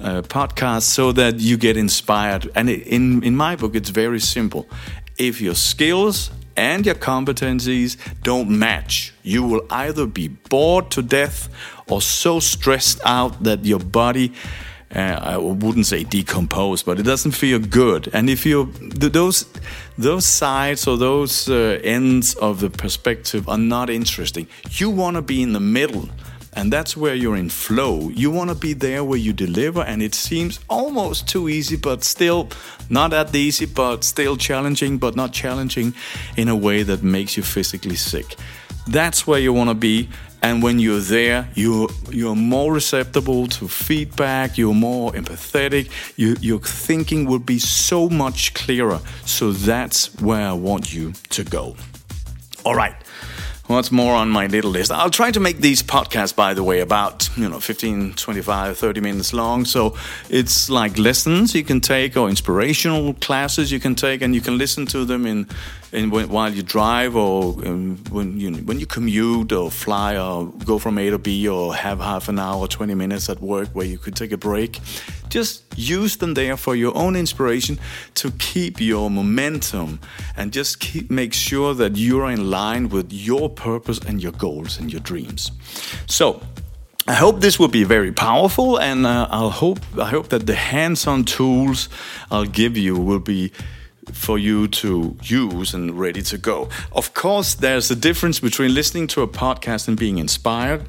uh, 0.01 0.21
podcasts 0.23 0.89
so 0.93 1.13
that 1.13 1.39
you 1.39 1.55
get 1.57 1.77
inspired. 1.77 2.51
And 2.53 2.69
in, 2.69 3.23
in 3.23 3.35
my 3.35 3.55
book, 3.55 3.73
it's 3.73 3.89
very 3.89 4.19
simple. 4.19 4.67
If 5.17 5.39
your 5.39 5.55
skills 5.55 6.31
and 6.57 6.85
your 6.85 6.95
competencies 6.95 7.97
don't 8.23 8.49
match, 8.49 9.13
you 9.23 9.43
will 9.43 9.65
either 9.69 10.05
be 10.05 10.27
bored 10.27 10.91
to 10.91 11.01
death 11.01 11.47
or 11.87 12.01
so 12.01 12.41
stressed 12.41 12.99
out 13.05 13.43
that 13.43 13.63
your 13.63 13.79
body 13.79 14.33
uh, 14.95 15.19
I 15.21 15.37
wouldn't 15.37 15.85
say 15.85 16.03
decompose, 16.03 16.83
but 16.83 16.99
it 16.99 17.03
doesn't 17.03 17.31
feel 17.31 17.59
good. 17.59 18.09
And 18.13 18.29
if 18.29 18.45
you 18.45 18.71
those 18.77 19.45
those 19.97 20.25
sides 20.25 20.87
or 20.87 20.97
those 20.97 21.49
uh, 21.49 21.79
ends 21.83 22.35
of 22.35 22.59
the 22.59 22.69
perspective 22.69 23.49
are 23.49 23.57
not 23.57 23.89
interesting, 23.89 24.47
you 24.71 24.89
want 24.89 25.15
to 25.15 25.21
be 25.21 25.41
in 25.41 25.53
the 25.53 25.59
middle. 25.59 26.09
And 26.55 26.71
that's 26.71 26.95
where 26.95 27.15
you're 27.15 27.35
in 27.35 27.49
flow. 27.49 28.09
You 28.09 28.29
want 28.29 28.51
to 28.51 28.55
be 28.55 28.73
there 28.73 29.03
where 29.03 29.17
you 29.17 29.33
deliver, 29.33 29.81
and 29.81 30.03
it 30.03 30.13
seems 30.13 30.59
almost 30.69 31.27
too 31.27 31.49
easy, 31.49 31.77
but 31.77 32.03
still 32.03 32.47
not 32.89 33.09
that 33.09 33.33
easy, 33.33 33.65
but 33.65 34.03
still 34.03 34.37
challenging, 34.37 34.99
but 34.99 35.15
not 35.15 35.33
challenging 35.33 35.95
in 36.37 36.49
a 36.49 36.55
way 36.55 36.83
that 36.83 37.01
makes 37.01 37.37
you 37.37 37.41
physically 37.43 37.95
sick. 37.95 38.35
That's 38.87 39.25
where 39.25 39.39
you 39.39 39.51
want 39.51 39.69
to 39.71 39.73
be, 39.75 40.09
and 40.43 40.61
when 40.61 40.77
you're 40.77 40.99
there, 40.99 41.47
you're 41.55 41.87
you're 42.11 42.35
more 42.35 42.73
receptive 42.73 43.25
to 43.25 43.67
feedback. 43.67 44.57
You're 44.57 44.73
more 44.75 45.13
empathetic. 45.13 45.89
You, 46.17 46.35
your 46.41 46.59
thinking 46.59 47.25
will 47.25 47.39
be 47.39 47.59
so 47.59 48.09
much 48.09 48.53
clearer. 48.53 48.99
So 49.25 49.53
that's 49.53 50.13
where 50.21 50.45
I 50.45 50.53
want 50.53 50.93
you 50.93 51.13
to 51.29 51.43
go. 51.45 51.75
All 52.65 52.75
right. 52.75 52.95
What's 53.73 53.91
more 53.91 54.13
on 54.13 54.29
my 54.29 54.45
little 54.45 54.69
list? 54.69 54.91
I'll 54.91 55.09
try 55.09 55.31
to 55.31 55.39
make 55.39 55.57
these 55.57 55.81
podcasts, 55.81 56.35
by 56.35 56.53
the 56.53 56.63
way, 56.63 56.79
about, 56.79 57.27
you 57.35 57.49
know, 57.49 57.59
15, 57.59 58.13
25, 58.13 58.77
30 58.77 59.01
minutes 59.01 59.33
long. 59.33 59.65
So 59.65 59.97
it's 60.29 60.69
like 60.69 60.99
lessons 60.99 61.55
you 61.55 61.63
can 61.63 61.81
take 61.81 62.15
or 62.15 62.29
inspirational 62.29 63.15
classes 63.15 63.71
you 63.71 63.79
can 63.79 63.95
take, 63.95 64.21
and 64.21 64.35
you 64.35 64.41
can 64.41 64.59
listen 64.59 64.85
to 64.85 65.05
them 65.05 65.25
in 65.25 65.47
in, 65.93 66.09
while 66.09 66.51
you 66.51 66.63
drive 66.63 67.15
or 67.15 67.53
um, 67.65 67.97
when 68.09 68.39
you 68.39 68.51
when 68.57 68.79
you 68.79 68.85
commute 68.85 69.51
or 69.51 69.71
fly 69.71 70.17
or 70.17 70.47
go 70.65 70.79
from 70.79 70.97
A 70.97 71.09
to 71.09 71.17
B 71.17 71.47
or 71.47 71.73
have 71.75 71.99
half 71.99 72.27
an 72.29 72.39
hour 72.39 72.59
or 72.59 72.67
20 72.67 72.95
minutes 72.95 73.29
at 73.29 73.39
work 73.41 73.69
where 73.69 73.85
you 73.85 73.97
could 73.97 74.15
take 74.15 74.31
a 74.31 74.37
break 74.37 74.79
just 75.33 75.63
use 75.75 76.17
them 76.17 76.33
there 76.35 76.55
for 76.55 76.75
your 76.75 76.95
own 76.95 77.15
inspiration 77.15 77.79
to 78.13 78.31
keep 78.37 78.79
your 78.79 79.09
momentum 79.09 79.99
and 80.37 80.53
just 80.53 80.79
keep 80.79 81.09
make 81.09 81.33
sure 81.33 81.73
that 81.73 81.97
you're 81.97 82.29
in 82.29 82.49
line 82.51 82.87
with 82.89 83.11
your 83.11 83.49
purpose 83.49 83.99
and 84.07 84.21
your 84.21 84.33
goals 84.33 84.79
and 84.79 84.93
your 84.93 85.01
dreams 85.01 85.51
so 86.05 86.39
I 87.05 87.15
hope 87.15 87.41
this 87.41 87.59
will 87.59 87.67
be 87.67 87.83
very 87.83 88.13
powerful, 88.13 88.79
and 88.79 89.05
uh, 89.05 89.27
I'll 89.29 89.49
hope 89.49 89.79
I 89.97 90.07
hope 90.07 90.29
that 90.29 90.47
the 90.47 90.55
hands-on 90.55 91.25
tools 91.25 91.89
I'll 92.31 92.45
give 92.45 92.77
you 92.77 92.95
will 92.95 93.19
be 93.19 93.51
for 94.13 94.37
you 94.37 94.67
to 94.67 95.17
use 95.21 95.73
and 95.73 95.99
ready 95.99 96.21
to 96.21 96.37
go. 96.37 96.69
Of 96.93 97.13
course, 97.13 97.55
there's 97.55 97.91
a 97.91 97.95
difference 97.95 98.39
between 98.39 98.73
listening 98.73 99.07
to 99.07 99.21
a 99.21 99.27
podcast 99.27 99.89
and 99.89 99.97
being 99.97 100.17
inspired 100.17 100.87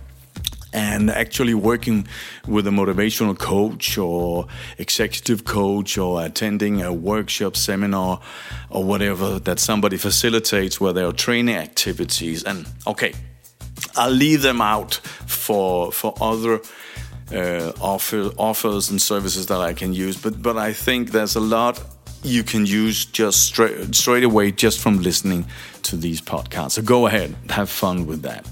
and 0.74 1.08
actually 1.08 1.54
working 1.54 2.06
with 2.46 2.66
a 2.66 2.70
motivational 2.70 3.38
coach 3.38 3.96
or 3.96 4.46
executive 4.76 5.44
coach 5.44 5.96
or 5.96 6.22
attending 6.24 6.82
a 6.82 6.92
workshop 6.92 7.56
seminar 7.56 8.20
or 8.70 8.84
whatever 8.84 9.38
that 9.38 9.58
somebody 9.58 9.96
facilitates 9.96 10.80
where 10.80 10.92
there 10.92 11.06
are 11.06 11.12
training 11.12 11.54
activities 11.54 12.42
and 12.44 12.66
okay 12.87 13.14
i'll 13.96 14.10
leave 14.10 14.42
them 14.42 14.60
out 14.60 14.94
for 15.26 15.92
for 15.92 16.12
other 16.20 16.60
uh, 17.32 17.72
offer, 17.80 18.30
offers 18.37 18.90
and 18.90 19.00
services 19.00 19.46
that 19.46 19.60
i 19.60 19.72
can 19.72 19.94
use 19.94 20.20
but 20.20 20.42
but 20.42 20.58
i 20.58 20.72
think 20.72 21.12
there's 21.12 21.37
a 21.37 21.40
lot 21.40 21.80
you 22.24 22.42
can 22.42 22.64
use 22.66 23.04
just 23.04 23.42
straight 23.42 23.94
straight 23.94 24.24
away 24.24 24.50
just 24.50 24.80
from 24.80 25.02
listening 25.02 25.44
to 25.82 25.96
these 25.96 26.20
podcasts. 26.20 26.72
So 26.72 26.82
go 26.82 27.06
ahead, 27.06 27.37
have 27.50 27.68
fun 27.68 28.06
with 28.06 28.22
that. 28.22 28.46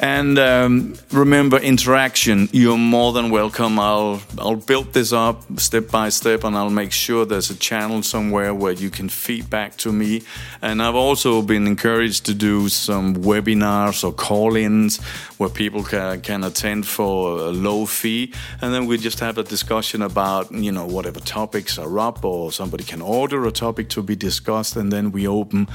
And 0.00 0.38
um, 0.38 0.94
remember, 1.10 1.58
interaction. 1.58 2.48
You're 2.52 2.78
more 2.78 3.12
than 3.12 3.30
welcome. 3.30 3.80
I'll 3.80 4.22
I'll 4.38 4.54
build 4.54 4.92
this 4.92 5.12
up 5.12 5.42
step 5.58 5.90
by 5.90 6.10
step, 6.10 6.44
and 6.44 6.56
I'll 6.56 6.70
make 6.70 6.92
sure 6.92 7.24
there's 7.24 7.50
a 7.50 7.56
channel 7.56 8.04
somewhere 8.04 8.54
where 8.54 8.72
you 8.72 8.90
can 8.90 9.08
feedback 9.08 9.76
to 9.78 9.92
me. 9.92 10.22
And 10.62 10.80
I've 10.80 10.94
also 10.94 11.42
been 11.42 11.66
encouraged 11.66 12.26
to 12.26 12.34
do 12.34 12.68
some 12.68 13.16
webinars 13.16 14.04
or 14.04 14.12
call-ins 14.12 15.00
where 15.38 15.48
people 15.48 15.82
can, 15.82 16.20
can 16.20 16.44
attend 16.44 16.86
for 16.86 17.38
a 17.38 17.50
low 17.50 17.84
fee, 17.84 18.32
and 18.62 18.72
then 18.72 18.86
we 18.86 18.98
just 18.98 19.18
have 19.18 19.36
a 19.36 19.42
discussion 19.42 20.02
about 20.02 20.52
you 20.52 20.70
know 20.70 20.86
whatever 20.86 21.18
topics 21.18 21.76
are 21.76 21.98
up, 21.98 22.24
or 22.24 22.52
somebody 22.52 22.84
can 22.84 23.02
order 23.02 23.44
a 23.46 23.50
topic 23.50 23.88
to 23.88 24.02
be 24.04 24.14
discussed, 24.14 24.76
and 24.76 24.92
then 24.92 25.10
we 25.10 25.26
open 25.26 25.66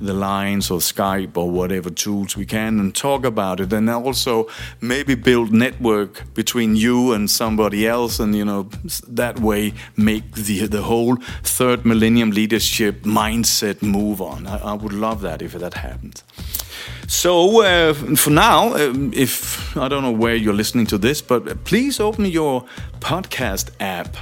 the 0.00 0.14
lines 0.14 0.68
or 0.68 0.80
Skype 0.80 1.36
or 1.36 1.48
whatever 1.48 1.90
tools 1.90 2.36
we 2.36 2.44
can 2.44 2.80
and 2.80 2.92
talk 2.92 3.24
about 3.24 3.60
it 3.60 3.67
it. 3.72 3.76
And 3.76 3.90
also 3.90 4.48
maybe 4.80 5.14
build 5.14 5.52
network 5.52 6.22
between 6.34 6.76
you 6.76 7.12
and 7.12 7.30
somebody 7.30 7.86
else 7.86 8.18
and 8.18 8.34
you 8.34 8.44
know 8.44 8.68
that 9.06 9.40
way 9.40 9.72
make 9.96 10.32
the 10.32 10.66
the 10.66 10.82
whole 10.82 11.16
third 11.42 11.84
millennium 11.84 12.30
leadership 12.30 13.02
mindset 13.04 13.82
move 13.82 14.20
on. 14.20 14.46
I, 14.46 14.58
I 14.58 14.72
would 14.74 14.92
love 14.92 15.20
that 15.22 15.42
if 15.42 15.52
that 15.52 15.74
happened. 15.74 16.22
So 17.06 17.62
uh, 17.62 17.94
for 17.94 18.30
now, 18.30 18.74
um, 18.74 19.12
if 19.14 19.76
I 19.76 19.88
don't 19.88 20.02
know 20.02 20.12
where 20.12 20.34
you're 20.36 20.52
listening 20.52 20.86
to 20.88 20.98
this, 20.98 21.22
but 21.22 21.64
please 21.64 22.00
open 22.00 22.26
your 22.26 22.64
podcast 23.00 23.70
app 23.80 24.16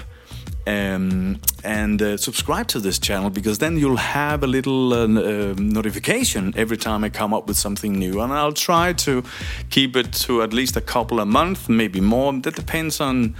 um, 0.66 1.40
and 1.64 2.02
uh, 2.02 2.16
subscribe 2.16 2.66
to 2.68 2.80
this 2.80 2.98
channel 2.98 3.30
because 3.30 3.58
then 3.58 3.76
you'll 3.78 3.96
have 3.96 4.42
a 4.42 4.46
little 4.46 4.92
uh, 4.92 5.04
uh, 5.04 5.54
notification 5.56 6.52
every 6.56 6.76
time 6.76 7.04
I 7.04 7.08
come 7.08 7.32
up 7.32 7.46
with 7.46 7.56
something 7.56 7.98
new. 7.98 8.20
And 8.20 8.32
I'll 8.32 8.52
try 8.52 8.92
to 8.92 9.22
keep 9.70 9.96
it 9.96 10.12
to 10.24 10.42
at 10.42 10.52
least 10.52 10.76
a 10.76 10.80
couple 10.80 11.20
a 11.20 11.26
month, 11.26 11.68
maybe 11.68 12.00
more. 12.00 12.32
That 12.32 12.56
depends 12.56 13.00
on 13.00 13.36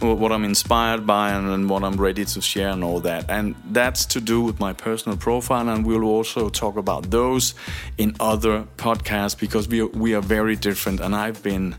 what 0.00 0.32
I'm 0.32 0.44
inspired 0.44 1.06
by 1.06 1.32
and, 1.32 1.68
what 1.68 1.84
I'm 1.84 1.96
ready 1.96 2.24
to 2.24 2.40
share 2.40 2.70
and 2.70 2.82
all 2.82 3.00
that. 3.00 3.28
And 3.28 3.54
that's 3.70 4.06
to 4.06 4.20
do 4.20 4.40
with 4.40 4.58
my 4.58 4.72
personal 4.72 5.18
profile. 5.18 5.68
And 5.68 5.84
we'll 5.84 6.04
also 6.04 6.48
talk 6.48 6.76
about 6.76 7.10
those 7.10 7.54
in 7.98 8.16
other 8.18 8.66
podcasts 8.78 9.38
because 9.38 9.68
we 9.68 9.82
are, 9.82 9.88
we 9.88 10.14
are 10.14 10.22
very 10.22 10.56
different. 10.56 11.00
And 11.00 11.14
I've 11.14 11.42
been 11.42 11.76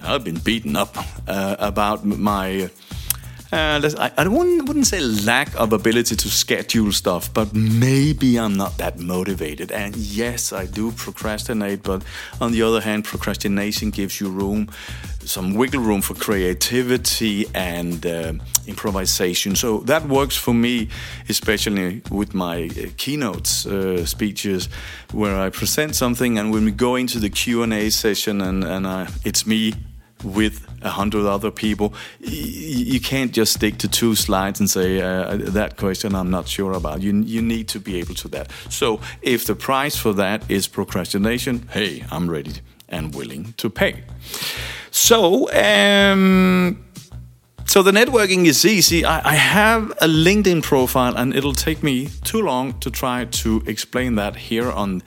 I've 0.00 0.22
been 0.22 0.38
beaten 0.38 0.76
up 0.76 0.96
uh, 1.26 1.56
about 1.58 2.04
my 2.04 2.70
uh, 3.50 3.90
I, 3.98 4.12
I 4.16 4.28
wouldn't, 4.28 4.86
say 4.86 5.00
lack 5.00 5.54
of 5.56 5.72
ability 5.72 6.16
to 6.16 6.28
schedule 6.28 6.92
stuff, 6.92 7.32
but 7.32 7.54
maybe 7.54 8.38
I'm 8.38 8.56
not 8.56 8.78
that 8.78 8.98
motivated. 8.98 9.72
And 9.72 9.96
yes, 9.96 10.52
I 10.52 10.66
do 10.66 10.92
procrastinate, 10.92 11.82
but 11.82 12.02
on 12.40 12.52
the 12.52 12.62
other 12.62 12.80
hand, 12.80 13.04
procrastination 13.04 13.90
gives 13.90 14.20
you 14.20 14.28
room, 14.28 14.68
some 15.20 15.54
wiggle 15.54 15.80
room 15.80 16.02
for 16.02 16.14
creativity 16.14 17.46
and 17.54 18.04
uh, 18.06 18.32
improvisation. 18.66 19.56
So 19.56 19.78
that 19.80 20.06
works 20.06 20.36
for 20.36 20.54
me, 20.54 20.88
especially 21.28 22.02
with 22.10 22.34
my 22.34 22.66
uh, 22.66 22.88
keynotes 22.96 23.66
uh, 23.66 24.04
speeches, 24.06 24.68
where 25.12 25.36
I 25.36 25.50
present 25.50 25.96
something, 25.96 26.38
and 26.38 26.52
when 26.52 26.64
we 26.64 26.70
go 26.70 26.96
into 26.96 27.18
the 27.18 27.30
Q 27.30 27.62
and 27.62 27.72
A 27.72 27.90
session, 27.90 28.40
and, 28.40 28.62
and 28.62 28.86
I, 28.86 29.08
it's 29.24 29.46
me 29.46 29.72
with 30.24 30.66
a 30.82 30.90
hundred 30.90 31.26
other 31.26 31.50
people. 31.50 31.92
You 32.20 33.00
can't 33.00 33.32
just 33.32 33.54
stick 33.54 33.78
to 33.78 33.88
two 33.88 34.14
slides 34.14 34.60
and 34.60 34.70
say 34.70 35.00
uh, 35.00 35.36
that 35.36 35.76
question 35.76 36.14
I'm 36.14 36.30
not 36.30 36.48
sure 36.48 36.72
about. 36.72 37.02
You 37.02 37.14
you 37.22 37.42
need 37.42 37.68
to 37.68 37.80
be 37.80 37.98
able 37.98 38.14
to 38.16 38.28
that. 38.28 38.50
So 38.70 39.00
if 39.22 39.44
the 39.44 39.54
price 39.54 39.96
for 39.96 40.12
that 40.14 40.50
is 40.50 40.68
procrastination, 40.68 41.68
hey, 41.72 42.04
I'm 42.10 42.30
ready 42.30 42.54
and 42.88 43.14
willing 43.14 43.54
to 43.56 43.70
pay. 43.70 44.02
So 44.90 45.50
um, 45.52 46.84
so 47.78 47.82
the 47.84 47.92
networking 47.92 48.44
is 48.46 48.64
easy. 48.64 49.04
I, 49.04 49.20
I, 49.24 49.34
have 49.36 49.92
a 50.00 50.08
LinkedIn 50.08 50.64
profile, 50.64 51.16
and 51.16 51.32
it'll 51.32 51.54
take 51.54 51.80
me 51.80 52.08
too 52.24 52.42
long 52.42 52.76
to 52.80 52.90
try 52.90 53.26
to 53.42 53.62
explain 53.68 54.16
that 54.16 54.34
here 54.34 54.68
on 54.68 55.00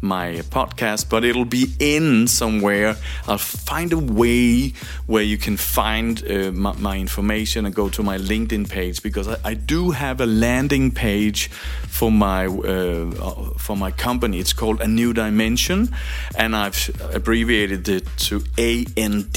my 0.00 0.36
podcast, 0.48 1.10
but 1.10 1.22
it'll 1.22 1.44
be 1.44 1.74
in 1.78 2.26
somewhere. 2.26 2.96
I'll 3.28 3.36
find 3.36 3.92
a 3.92 3.98
way 3.98 4.72
where 5.04 5.22
you 5.22 5.36
can 5.36 5.58
find 5.58 6.24
uh, 6.26 6.50
my, 6.52 6.72
my, 6.78 6.96
information 6.98 7.66
and 7.66 7.74
go 7.74 7.90
to 7.90 8.02
my 8.02 8.16
LinkedIn 8.16 8.70
page 8.70 9.02
because 9.02 9.28
I, 9.28 9.36
I 9.44 9.52
do 9.52 9.90
have 9.90 10.18
a 10.22 10.26
landing 10.26 10.92
page 10.92 11.48
for 11.48 12.10
my 12.10 12.46
uh, 12.46 13.10
for 13.58 13.76
my 13.76 13.90
company. 13.90 14.38
It's 14.38 14.54
called 14.54 14.80
A 14.80 14.88
New 14.88 15.12
Dimension, 15.12 15.94
and 16.38 16.56
I've 16.56 16.90
abbreviated 17.12 17.86
it 17.86 18.06
to 18.28 18.42
AND 18.56 19.36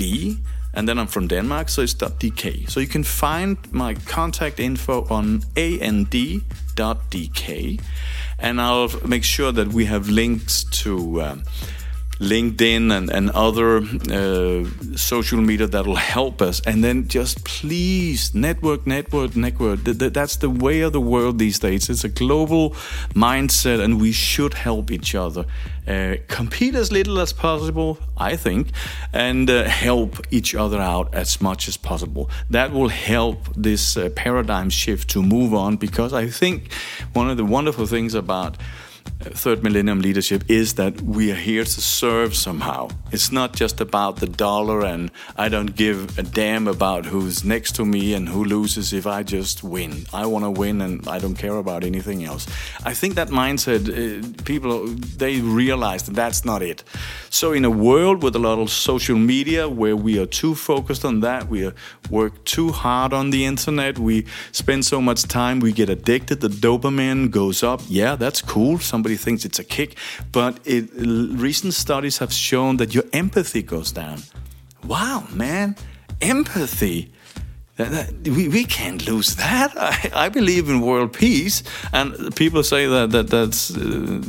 and 0.77 0.87
then 0.87 0.99
I'm 0.99 1.07
from 1.07 1.27
Denmark, 1.27 1.69
so 1.69 1.81
it's 1.81 1.95
.dk. 1.95 2.69
So 2.69 2.79
you 2.79 2.85
can 2.85 3.03
find 3.03 3.57
my 3.71 3.95
contact 3.95 4.59
info 4.59 5.07
on 5.09 5.41
and.dk, 5.55 6.11
and 8.37 8.61
I'll 8.61 8.91
make 9.03 9.23
sure 9.23 9.51
that 9.51 9.69
we 9.69 9.85
have 9.85 10.07
links 10.07 10.63
to. 10.83 11.21
Um, 11.23 11.43
LinkedIn 12.19 12.91
and, 12.95 13.09
and 13.09 13.29
other 13.31 13.77
uh, 13.77 14.65
social 14.95 15.39
media 15.39 15.67
that'll 15.67 15.95
help 15.95 16.41
us. 16.41 16.61
And 16.65 16.83
then 16.83 17.07
just 17.07 17.43
please 17.45 18.33
network, 18.33 18.87
network, 18.87 19.35
network. 19.35 19.79
That's 19.83 20.37
the 20.37 20.49
way 20.49 20.81
of 20.81 20.93
the 20.93 21.01
world 21.01 21.39
these 21.39 21.59
days. 21.59 21.89
It's 21.89 22.03
a 22.03 22.09
global 22.09 22.71
mindset, 23.13 23.83
and 23.83 24.01
we 24.01 24.11
should 24.11 24.53
help 24.53 24.91
each 24.91 25.15
other. 25.15 25.45
Uh, 25.87 26.17
compete 26.27 26.75
as 26.75 26.91
little 26.91 27.19
as 27.19 27.31
possible, 27.31 27.97
I 28.17 28.35
think, 28.35 28.71
and 29.13 29.49
uh, 29.49 29.63
help 29.63 30.17
each 30.31 30.53
other 30.53 30.81
out 30.81 31.13
as 31.13 31.39
much 31.39 31.69
as 31.69 31.77
possible. 31.77 32.29
That 32.49 32.73
will 32.73 32.89
help 32.89 33.47
this 33.55 33.95
uh, 33.95 34.09
paradigm 34.09 34.69
shift 34.69 35.09
to 35.11 35.23
move 35.23 35.53
on 35.53 35.77
because 35.77 36.11
I 36.13 36.27
think 36.27 36.73
one 37.13 37.29
of 37.29 37.37
the 37.37 37.45
wonderful 37.45 37.85
things 37.85 38.15
about 38.15 38.57
third 39.19 39.63
millennium 39.63 40.01
leadership 40.01 40.43
is 40.47 40.75
that 40.75 41.01
we 41.01 41.31
are 41.31 41.35
here 41.35 41.63
to 41.63 41.81
serve 41.81 42.35
somehow. 42.35 42.89
It's 43.11 43.31
not 43.31 43.55
just 43.55 43.81
about 43.81 44.17
the 44.17 44.27
dollar, 44.27 44.85
and 44.85 45.11
I 45.37 45.49
don't 45.49 45.75
give 45.75 46.17
a 46.19 46.23
damn 46.23 46.67
about 46.67 47.05
who's 47.05 47.43
next 47.43 47.75
to 47.75 47.85
me 47.85 48.13
and 48.13 48.29
who 48.29 48.43
loses 48.43 48.93
if 48.93 49.07
I 49.07 49.23
just 49.23 49.63
win. 49.63 50.05
I 50.13 50.25
want 50.25 50.45
to 50.45 50.51
win, 50.51 50.81
and 50.81 51.07
I 51.07 51.19
don't 51.19 51.35
care 51.35 51.57
about 51.57 51.83
anything 51.83 52.23
else. 52.23 52.45
I 52.85 52.93
think 52.93 53.15
that 53.15 53.29
mindset, 53.29 53.81
uh, 53.89 54.43
people, 54.43 54.87
they 54.87 55.41
realize 55.41 56.03
that 56.03 56.15
that's 56.15 56.45
not 56.45 56.61
it. 56.61 56.83
So, 57.29 57.53
in 57.53 57.65
a 57.65 57.71
world 57.71 58.23
with 58.23 58.35
a 58.35 58.39
lot 58.39 58.59
of 58.59 58.69
social 58.69 59.17
media 59.17 59.67
where 59.67 59.95
we 59.95 60.19
are 60.19 60.27
too 60.27 60.53
focused 60.53 61.03
on 61.05 61.21
that, 61.21 61.47
we 61.47 61.71
work 62.09 62.43
too 62.45 62.71
hard 62.71 63.13
on 63.13 63.31
the 63.31 63.45
internet, 63.45 63.97
we 63.97 64.25
spend 64.51 64.85
so 64.85 65.01
much 65.01 65.23
time, 65.23 65.59
we 65.59 65.71
get 65.71 65.89
addicted, 65.89 66.41
the 66.41 66.49
dopamine 66.49 67.31
goes 67.31 67.63
up. 67.63 67.81
Yeah, 67.87 68.15
that's 68.15 68.41
cool. 68.41 68.79
Somebody 68.79 68.96
somebody 68.97 69.15
thinks 69.15 69.45
it's 69.45 69.59
a 69.59 69.63
kick, 69.63 69.95
but 70.31 70.53
it, 70.65 70.89
recent 71.47 71.73
studies 71.75 72.17
have 72.17 72.33
shown 72.33 72.77
that 72.77 72.95
your 72.95 73.03
empathy 73.13 73.61
goes 73.61 73.91
down. 73.91 74.17
Wow, 74.87 75.27
man, 75.31 75.75
empathy. 76.19 77.11
That, 77.75 77.91
that, 77.91 78.07
we, 78.35 78.47
we 78.49 78.63
can't 78.65 79.05
lose 79.05 79.35
that. 79.35 79.69
I, 79.91 80.25
I, 80.25 80.29
believe 80.29 80.67
in 80.67 80.81
world 80.81 81.13
peace, 81.13 81.61
and 81.93 82.35
people 82.35 82.63
say 82.63 82.87
that, 82.87 83.11
that 83.11 83.27
that's 83.29 83.69
uh, 83.69 84.19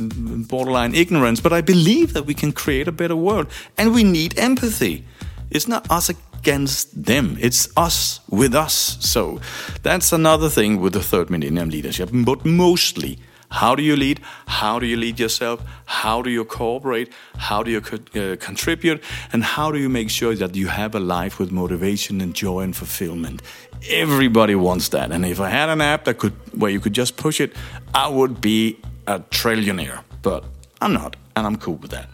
borderline 0.47 0.93
ignorance, 0.93 1.41
but 1.41 1.51
I 1.51 1.61
believe 1.61 2.13
that 2.13 2.25
we 2.27 2.35
can 2.35 2.51
create 2.51 2.87
a 2.87 2.91
better 2.91 3.15
world, 3.15 3.47
and 3.75 3.91
we 3.95 4.03
need 4.03 4.37
empathy. 4.37 5.03
It's 5.49 5.67
not 5.67 5.89
us 5.89 6.09
against 6.09 7.03
them, 7.05 7.37
it's 7.39 7.69
us 7.75 8.19
with 8.29 8.53
us. 8.53 8.97
So 8.99 9.39
that's 9.81 10.13
another 10.13 10.49
thing 10.49 10.79
with 10.79 10.93
the 10.93 11.01
third 11.11 11.31
millennium 11.31 11.69
leadership, 11.69 12.09
but 12.13 12.45
mostly 12.45 13.17
how 13.51 13.75
do 13.75 13.81
you 13.81 13.95
lead? 13.95 14.19
How 14.47 14.79
do 14.79 14.85
you 14.85 14.95
lead 14.95 15.19
yourself? 15.19 15.61
How 15.85 16.21
do 16.21 16.29
you 16.29 16.45
cooperate? 16.45 17.11
How 17.37 17.63
do 17.63 17.71
you 17.71 17.81
co- 17.81 18.19
uh, 18.19 18.35
contribute? 18.35 19.01
And 19.33 19.43
how 19.43 19.71
do 19.71 19.79
you 19.79 19.89
make 19.89 20.09
sure 20.09 20.35
that 20.35 20.55
you 20.55 20.67
have 20.67 20.93
a 20.93 20.99
life 20.99 21.39
with 21.39 21.51
motivation 21.51 22.21
and 22.21 22.35
joy 22.35 22.61
and 22.61 22.75
fulfillment? 22.75 23.41
Everybody 23.89 24.55
wants 24.55 24.89
that. 24.89 25.11
And 25.11 25.25
if 25.25 25.39
I 25.39 25.49
had 25.49 25.69
an 25.69 25.81
app 25.81 26.05
that 26.05 26.19
could 26.19 26.33
where 26.59 26.69
you 26.69 26.79
could 26.79 26.93
just 26.93 27.17
push 27.17 27.41
it, 27.41 27.55
I 27.93 28.07
would 28.07 28.39
be 28.39 28.77
a 29.07 29.19
trillionaire. 29.19 30.03
But 30.21 30.43
I'm 30.81 30.93
not, 30.93 31.15
and 31.35 31.47
I'm 31.47 31.55
cool 31.57 31.75
with 31.75 31.91
that. 31.91 32.07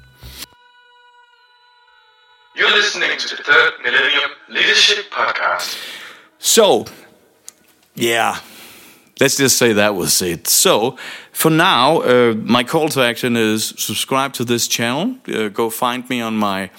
You're 2.55 2.71
listening 2.71 3.17
to 3.17 3.35
the 3.35 3.43
Third 3.43 3.73
Millennium 3.83 4.31
Leadership 4.47 5.11
Podcast. 5.11 5.77
So, 6.39 6.85
yeah, 7.95 8.39
let's 9.19 9.37
just 9.37 9.57
say 9.57 9.73
that 9.73 9.95
was 9.95 10.21
it. 10.21 10.47
So, 10.47 10.97
for 11.31 11.51
now, 11.51 12.01
uh, 12.01 12.33
my 12.35 12.63
call 12.63 12.89
to 12.89 13.01
action 13.01 13.35
is 13.35 13.73
subscribe 13.77 14.33
to 14.33 14.45
this 14.45 14.67
channel. 14.67 15.15
Uh, 15.27 15.49
go 15.49 15.69
find 15.69 16.07
me 16.09 16.21
on 16.21 16.35
my 16.35 16.69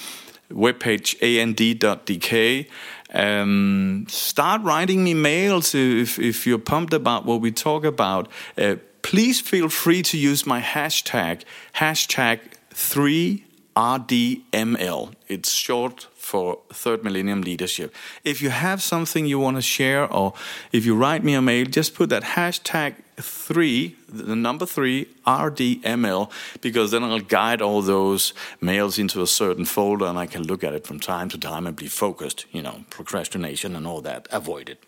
webpage 0.50 1.16
and.dk. 1.22 2.68
Um, 3.14 4.06
start 4.08 4.62
writing 4.62 5.04
me 5.04 5.14
mails 5.14 5.74
if, 5.74 6.18
if 6.18 6.46
you're 6.46 6.58
pumped 6.58 6.92
about 6.92 7.24
what 7.24 7.40
we 7.40 7.52
talk 7.52 7.84
about. 7.84 8.28
Uh, 8.58 8.76
please 9.02 9.40
feel 9.40 9.68
free 9.68 10.02
to 10.02 10.18
use 10.18 10.44
my 10.44 10.60
hashtag, 10.60 11.42
hashtag 11.74 12.40
3 12.70 13.44
RDML. 13.76 15.12
It's 15.28 15.52
short 15.52 16.08
for 16.26 16.58
Third 16.70 17.04
Millennium 17.04 17.42
Leadership. 17.42 17.94
If 18.24 18.42
you 18.42 18.50
have 18.50 18.82
something 18.82 19.26
you 19.26 19.38
want 19.38 19.56
to 19.58 19.62
share, 19.62 20.12
or 20.12 20.34
if 20.72 20.84
you 20.84 20.96
write 20.96 21.22
me 21.22 21.34
a 21.34 21.40
mail, 21.40 21.66
just 21.66 21.94
put 21.94 22.08
that 22.10 22.24
hashtag 22.24 22.96
three, 23.18 23.96
the 24.08 24.36
number 24.36 24.66
three, 24.66 25.06
RDML, 25.26 26.30
because 26.60 26.90
then 26.90 27.02
I'll 27.02 27.20
guide 27.20 27.62
all 27.62 27.82
those 27.82 28.34
mails 28.60 28.98
into 28.98 29.22
a 29.22 29.26
certain 29.26 29.64
folder 29.64 30.06
and 30.06 30.18
I 30.18 30.26
can 30.26 30.42
look 30.42 30.62
at 30.62 30.74
it 30.74 30.86
from 30.86 31.00
time 31.00 31.28
to 31.30 31.38
time 31.38 31.66
and 31.66 31.74
be 31.74 31.88
focused, 31.88 32.46
you 32.52 32.62
know, 32.62 32.84
procrastination 32.90 33.74
and 33.74 33.86
all 33.86 34.02
that 34.02 34.28
avoid 34.30 34.68
it. 34.68 34.84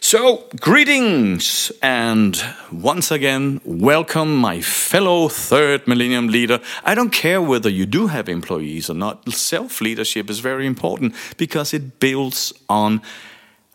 So, 0.00 0.44
greetings, 0.60 1.72
and 1.82 2.40
once 2.70 3.10
again, 3.10 3.60
welcome, 3.64 4.36
my 4.36 4.60
fellow 4.60 5.28
third 5.28 5.88
millennium 5.88 6.28
leader. 6.28 6.60
I 6.84 6.94
don't 6.94 7.10
care 7.10 7.42
whether 7.42 7.68
you 7.68 7.84
do 7.84 8.06
have 8.06 8.28
employees 8.28 8.88
or 8.88 8.94
not, 8.94 9.28
self 9.32 9.80
leadership 9.80 10.30
is 10.30 10.38
very 10.38 10.66
important 10.66 11.14
because 11.36 11.74
it 11.74 11.98
builds 11.98 12.52
on 12.68 13.02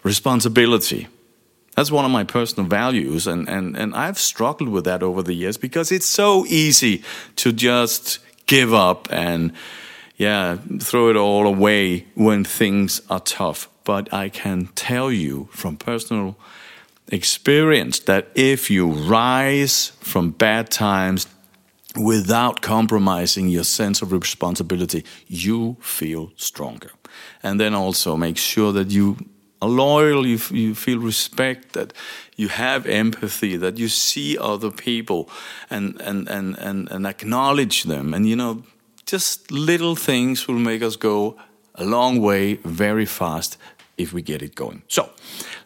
responsibility. 0.04 1.08
That's 1.76 1.92
one 1.92 2.06
of 2.06 2.12
my 2.12 2.24
personal 2.24 2.70
values, 2.70 3.26
and, 3.26 3.50
and, 3.50 3.76
and 3.76 3.96
I've 3.96 4.20
struggled 4.20 4.70
with 4.70 4.86
that 4.86 5.02
over 5.02 5.24
the 5.24 5.34
years 5.34 5.58
because 5.58 5.92
it's 5.92 6.06
so 6.06 6.46
easy 6.46 7.04
to 7.38 7.52
just 7.52 8.20
give 8.46 8.74
up 8.74 9.08
and, 9.12 9.54
yeah, 10.16 10.58
throw 10.80 11.10
it 11.10 11.16
all 11.16 11.48
away 11.48 12.06
when 12.14 12.44
things 12.44 13.02
are 13.10 13.22
tough. 13.22 13.70
But 13.84 14.14
I 14.14 14.30
can 14.30 14.68
tell 14.76 15.12
you 15.12 15.50
from 15.52 15.78
personal 15.78 16.38
experience 17.08 18.00
that 18.00 18.28
if 18.36 18.70
you 18.70 18.92
rise 18.92 19.94
from 20.00 20.32
bad 20.32 20.70
times 20.70 21.28
without 21.96 22.62
compromising 22.62 23.50
your 23.50 23.64
sense 23.64 24.02
of 24.02 24.12
responsibility, 24.12 25.04
you 25.28 25.78
feel 25.82 26.32
stronger. 26.36 26.92
And 27.42 27.60
then 27.60 27.74
also 27.74 28.16
make 28.16 28.38
sure 28.38 28.72
that 28.72 28.92
you 28.92 29.18
are 29.64 29.70
loyal, 29.70 30.28
you, 30.28 30.40
you 30.52 30.76
feel 30.76 31.00
respect, 31.00 31.74
that 31.74 31.94
you 32.36 32.50
have 32.50 32.86
empathy, 32.86 33.58
that 33.58 33.78
you 33.78 33.88
see 33.88 34.38
other 34.38 34.72
people 34.72 35.30
and, 35.70 36.02
and, 36.02 36.28
and, 36.28 36.58
and, 36.58 36.92
and 36.92 37.08
acknowledge 37.08 37.84
them. 37.84 38.14
And, 38.14 38.28
you 38.28 38.36
know, 38.36 38.64
just 39.06 39.52
little 39.52 39.96
things 39.96 40.48
will 40.48 40.60
make 40.60 40.82
us 40.82 40.98
go 40.98 41.38
a 41.76 41.86
long 41.86 42.22
way 42.22 42.56
very 42.66 43.06
fast 43.06 43.58
if 43.98 44.12
we 44.12 44.22
get 44.22 44.42
it 44.42 44.56
going. 44.56 44.82
So, 44.88 45.10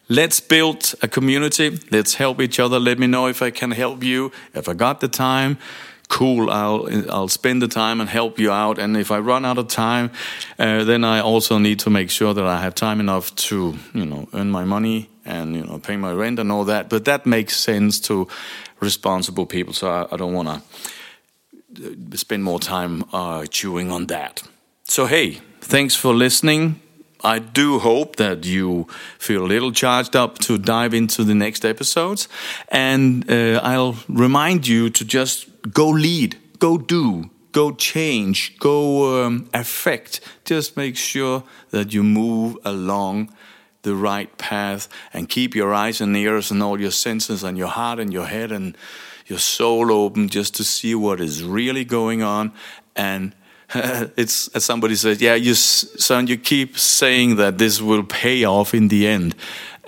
let's 0.08 0.40
build 0.40 0.94
a 1.02 1.08
community. 1.08 1.78
Let's 1.90 2.14
help 2.14 2.40
each 2.40 2.60
other. 2.60 2.78
Let 2.78 2.98
me 2.98 3.06
know 3.06 3.26
if 3.26 3.42
I 3.42 3.50
can 3.50 3.72
help 3.72 4.04
you. 4.04 4.30
If 4.54 4.68
I 4.68 4.74
got 4.74 5.00
the 5.00 5.08
time, 5.08 5.58
cool. 6.08 6.50
I'll 6.50 6.88
I'll 7.10 7.28
spend 7.28 7.62
the 7.62 7.68
time 7.68 8.00
and 8.00 8.08
help 8.10 8.38
you 8.38 8.50
out. 8.50 8.78
And 8.78 8.96
if 8.96 9.10
I 9.10 9.18
run 9.18 9.44
out 9.44 9.58
of 9.58 9.68
time, 9.68 10.10
uh, 10.58 10.84
then 10.84 11.04
I 11.04 11.20
also 11.20 11.58
need 11.58 11.78
to 11.80 11.90
make 11.90 12.10
sure 12.10 12.34
that 12.34 12.44
I 12.44 12.60
have 12.60 12.74
time 12.74 13.00
enough 13.00 13.34
to 13.48 13.74
you 13.94 14.06
know 14.06 14.28
earn 14.32 14.50
my 14.50 14.64
money 14.64 15.08
and 15.24 15.54
you 15.54 15.64
know 15.64 15.78
pay 15.78 15.96
my 15.96 16.12
rent 16.12 16.38
and 16.38 16.50
all 16.50 16.64
that. 16.64 16.88
But 16.88 17.04
that 17.04 17.26
makes 17.26 17.56
sense 17.56 18.00
to 18.08 18.26
responsible 18.80 19.46
people. 19.46 19.74
So 19.74 19.88
I, 19.88 20.14
I 20.14 20.16
don't 20.16 20.34
want 20.34 20.62
to 21.74 22.16
spend 22.16 22.42
more 22.42 22.60
time 22.60 23.04
uh, 23.12 23.46
chewing 23.46 23.90
on 23.90 24.06
that. 24.06 24.42
So 24.84 25.06
hey, 25.06 25.40
thanks 25.60 25.94
for 25.94 26.14
listening. 26.14 26.80
I 27.24 27.40
do 27.40 27.78
hope 27.78 28.16
that 28.16 28.44
you 28.44 28.86
feel 29.18 29.44
a 29.44 29.46
little 29.46 29.72
charged 29.72 30.14
up 30.14 30.38
to 30.38 30.56
dive 30.58 30.94
into 30.94 31.24
the 31.24 31.34
next 31.34 31.64
episodes. 31.64 32.28
And 32.68 33.28
uh, 33.30 33.60
I'll 33.62 33.96
remind 34.08 34.68
you 34.68 34.90
to 34.90 35.04
just 35.04 35.48
go 35.72 35.88
lead, 35.88 36.36
go 36.58 36.78
do, 36.78 37.30
go 37.52 37.72
change, 37.72 38.58
go 38.58 39.24
um, 39.24 39.50
affect. 39.52 40.20
Just 40.44 40.76
make 40.76 40.96
sure 40.96 41.42
that 41.70 41.92
you 41.92 42.02
move 42.02 42.56
along 42.64 43.34
the 43.82 43.94
right 43.94 44.36
path 44.38 44.88
and 45.12 45.28
keep 45.28 45.54
your 45.54 45.72
eyes 45.72 46.00
and 46.00 46.16
ears 46.16 46.50
and 46.50 46.62
all 46.62 46.80
your 46.80 46.90
senses 46.90 47.42
and 47.42 47.56
your 47.56 47.68
heart 47.68 47.98
and 47.98 48.12
your 48.12 48.26
head 48.26 48.52
and 48.52 48.76
your 49.26 49.38
soul 49.38 49.92
open 49.92 50.28
just 50.28 50.54
to 50.56 50.64
see 50.64 50.94
what 50.94 51.20
is 51.20 51.42
really 51.42 51.84
going 51.84 52.22
on 52.22 52.52
and 52.96 53.34
it's 54.16 54.48
as 54.48 54.64
somebody 54.64 54.96
said, 54.96 55.20
yeah, 55.20 55.34
you 55.34 55.54
son, 55.54 56.26
you 56.26 56.38
keep 56.38 56.78
saying 56.78 57.36
that 57.36 57.58
this 57.58 57.82
will 57.82 58.04
pay 58.04 58.44
off 58.44 58.74
in 58.74 58.88
the 58.88 59.06
end. 59.06 59.34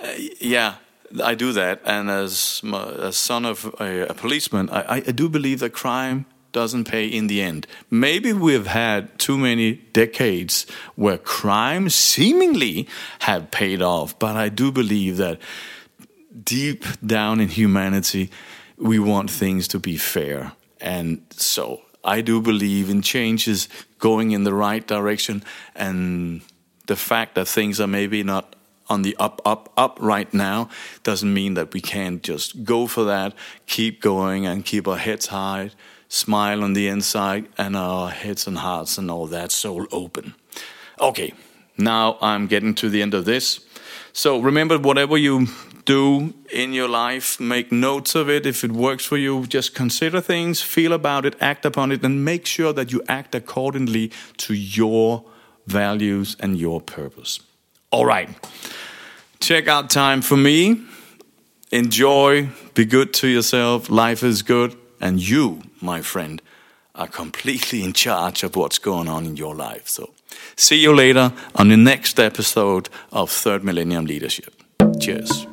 Uh, 0.01 0.11
yeah, 0.39 0.75
I 1.23 1.35
do 1.35 1.51
that, 1.53 1.81
and 1.85 2.09
as 2.09 2.61
my, 2.63 2.83
a 2.83 3.11
son 3.11 3.45
of 3.45 3.73
a, 3.79 4.07
a 4.07 4.13
policeman, 4.13 4.69
I, 4.69 4.97
I 4.97 5.11
do 5.11 5.29
believe 5.29 5.59
that 5.59 5.73
crime 5.73 6.25
doesn't 6.51 6.85
pay 6.85 7.07
in 7.07 7.27
the 7.27 7.41
end. 7.41 7.65
Maybe 7.89 8.33
we've 8.33 8.67
had 8.67 9.17
too 9.17 9.37
many 9.37 9.73
decades 9.93 10.65
where 10.95 11.17
crime 11.17 11.89
seemingly 11.89 12.87
have 13.19 13.51
paid 13.51 13.81
off, 13.81 14.17
but 14.19 14.35
I 14.35 14.49
do 14.49 14.71
believe 14.71 15.17
that 15.17 15.39
deep 16.43 16.85
down 17.05 17.39
in 17.39 17.47
humanity, 17.49 18.29
we 18.77 18.99
want 18.99 19.31
things 19.31 19.67
to 19.69 19.79
be 19.79 19.97
fair. 19.97 20.53
And 20.79 21.21
so 21.31 21.81
I 22.03 22.21
do 22.21 22.41
believe 22.41 22.89
in 22.89 23.01
changes 23.01 23.69
going 23.99 24.31
in 24.31 24.43
the 24.43 24.53
right 24.53 24.85
direction, 24.85 25.43
and 25.75 26.41
the 26.87 26.95
fact 26.95 27.35
that 27.35 27.47
things 27.47 27.79
are 27.79 27.87
maybe 27.87 28.23
not 28.23 28.55
on 28.89 29.03
the 29.03 29.15
up, 29.17 29.41
up, 29.45 29.71
up 29.77 29.97
right 30.01 30.33
now 30.33 30.69
doesn't 31.03 31.33
mean 31.33 31.53
that 31.53 31.73
we 31.73 31.79
can't 31.79 32.21
just 32.23 32.63
go 32.63 32.87
for 32.87 33.05
that, 33.05 33.33
keep 33.65 34.01
going, 34.01 34.45
and 34.45 34.65
keep 34.65 34.87
our 34.87 34.97
heads 34.97 35.27
high, 35.27 35.71
smile 36.09 36.63
on 36.63 36.73
the 36.73 36.87
inside, 36.87 37.47
and 37.57 37.75
our 37.77 38.09
heads 38.09 38.47
and 38.47 38.57
hearts 38.57 38.97
and 38.97 39.09
all 39.09 39.27
that 39.27 39.51
soul 39.51 39.85
open. 39.91 40.33
Okay, 40.99 41.33
now 41.77 42.17
I'm 42.21 42.47
getting 42.47 42.75
to 42.75 42.89
the 42.89 43.01
end 43.01 43.13
of 43.13 43.23
this. 43.25 43.61
So 44.11 44.39
remember, 44.39 44.77
whatever 44.77 45.17
you 45.17 45.47
do 45.85 46.33
in 46.51 46.73
your 46.73 46.87
life, 46.87 47.39
make 47.39 47.71
notes 47.71 48.15
of 48.15 48.29
it. 48.29 48.45
If 48.45 48.63
it 48.63 48.71
works 48.71 49.05
for 49.05 49.17
you, 49.17 49.45
just 49.45 49.75
consider 49.75 50.21
things, 50.21 50.61
feel 50.61 50.93
about 50.93 51.25
it, 51.25 51.35
act 51.39 51.65
upon 51.65 51.91
it, 51.91 52.03
and 52.03 52.23
make 52.23 52.45
sure 52.45 52.73
that 52.73 52.91
you 52.91 53.01
act 53.07 53.35
accordingly 53.35 54.11
to 54.37 54.53
your 54.53 55.25
values 55.67 56.35
and 56.39 56.57
your 56.57 56.81
purpose. 56.81 57.39
All 57.91 58.05
right. 58.05 58.29
Check 59.39 59.67
out 59.67 59.89
time 59.89 60.21
for 60.21 60.37
me. 60.37 60.81
Enjoy, 61.71 62.49
be 62.73 62.85
good 62.85 63.13
to 63.15 63.27
yourself. 63.27 63.89
Life 63.89 64.23
is 64.23 64.41
good. 64.41 64.75
And 64.99 65.19
you, 65.19 65.63
my 65.81 66.01
friend, 66.01 66.41
are 66.93 67.07
completely 67.07 67.83
in 67.83 67.93
charge 67.93 68.43
of 68.43 68.55
what's 68.55 68.77
going 68.77 69.07
on 69.07 69.25
in 69.25 69.37
your 69.37 69.55
life. 69.55 69.87
So, 69.87 70.13
see 70.55 70.77
you 70.77 70.93
later 70.93 71.33
on 71.55 71.69
the 71.69 71.77
next 71.77 72.19
episode 72.19 72.89
of 73.11 73.31
Third 73.31 73.63
Millennium 73.63 74.05
Leadership. 74.05 74.53
Cheers. 74.99 75.47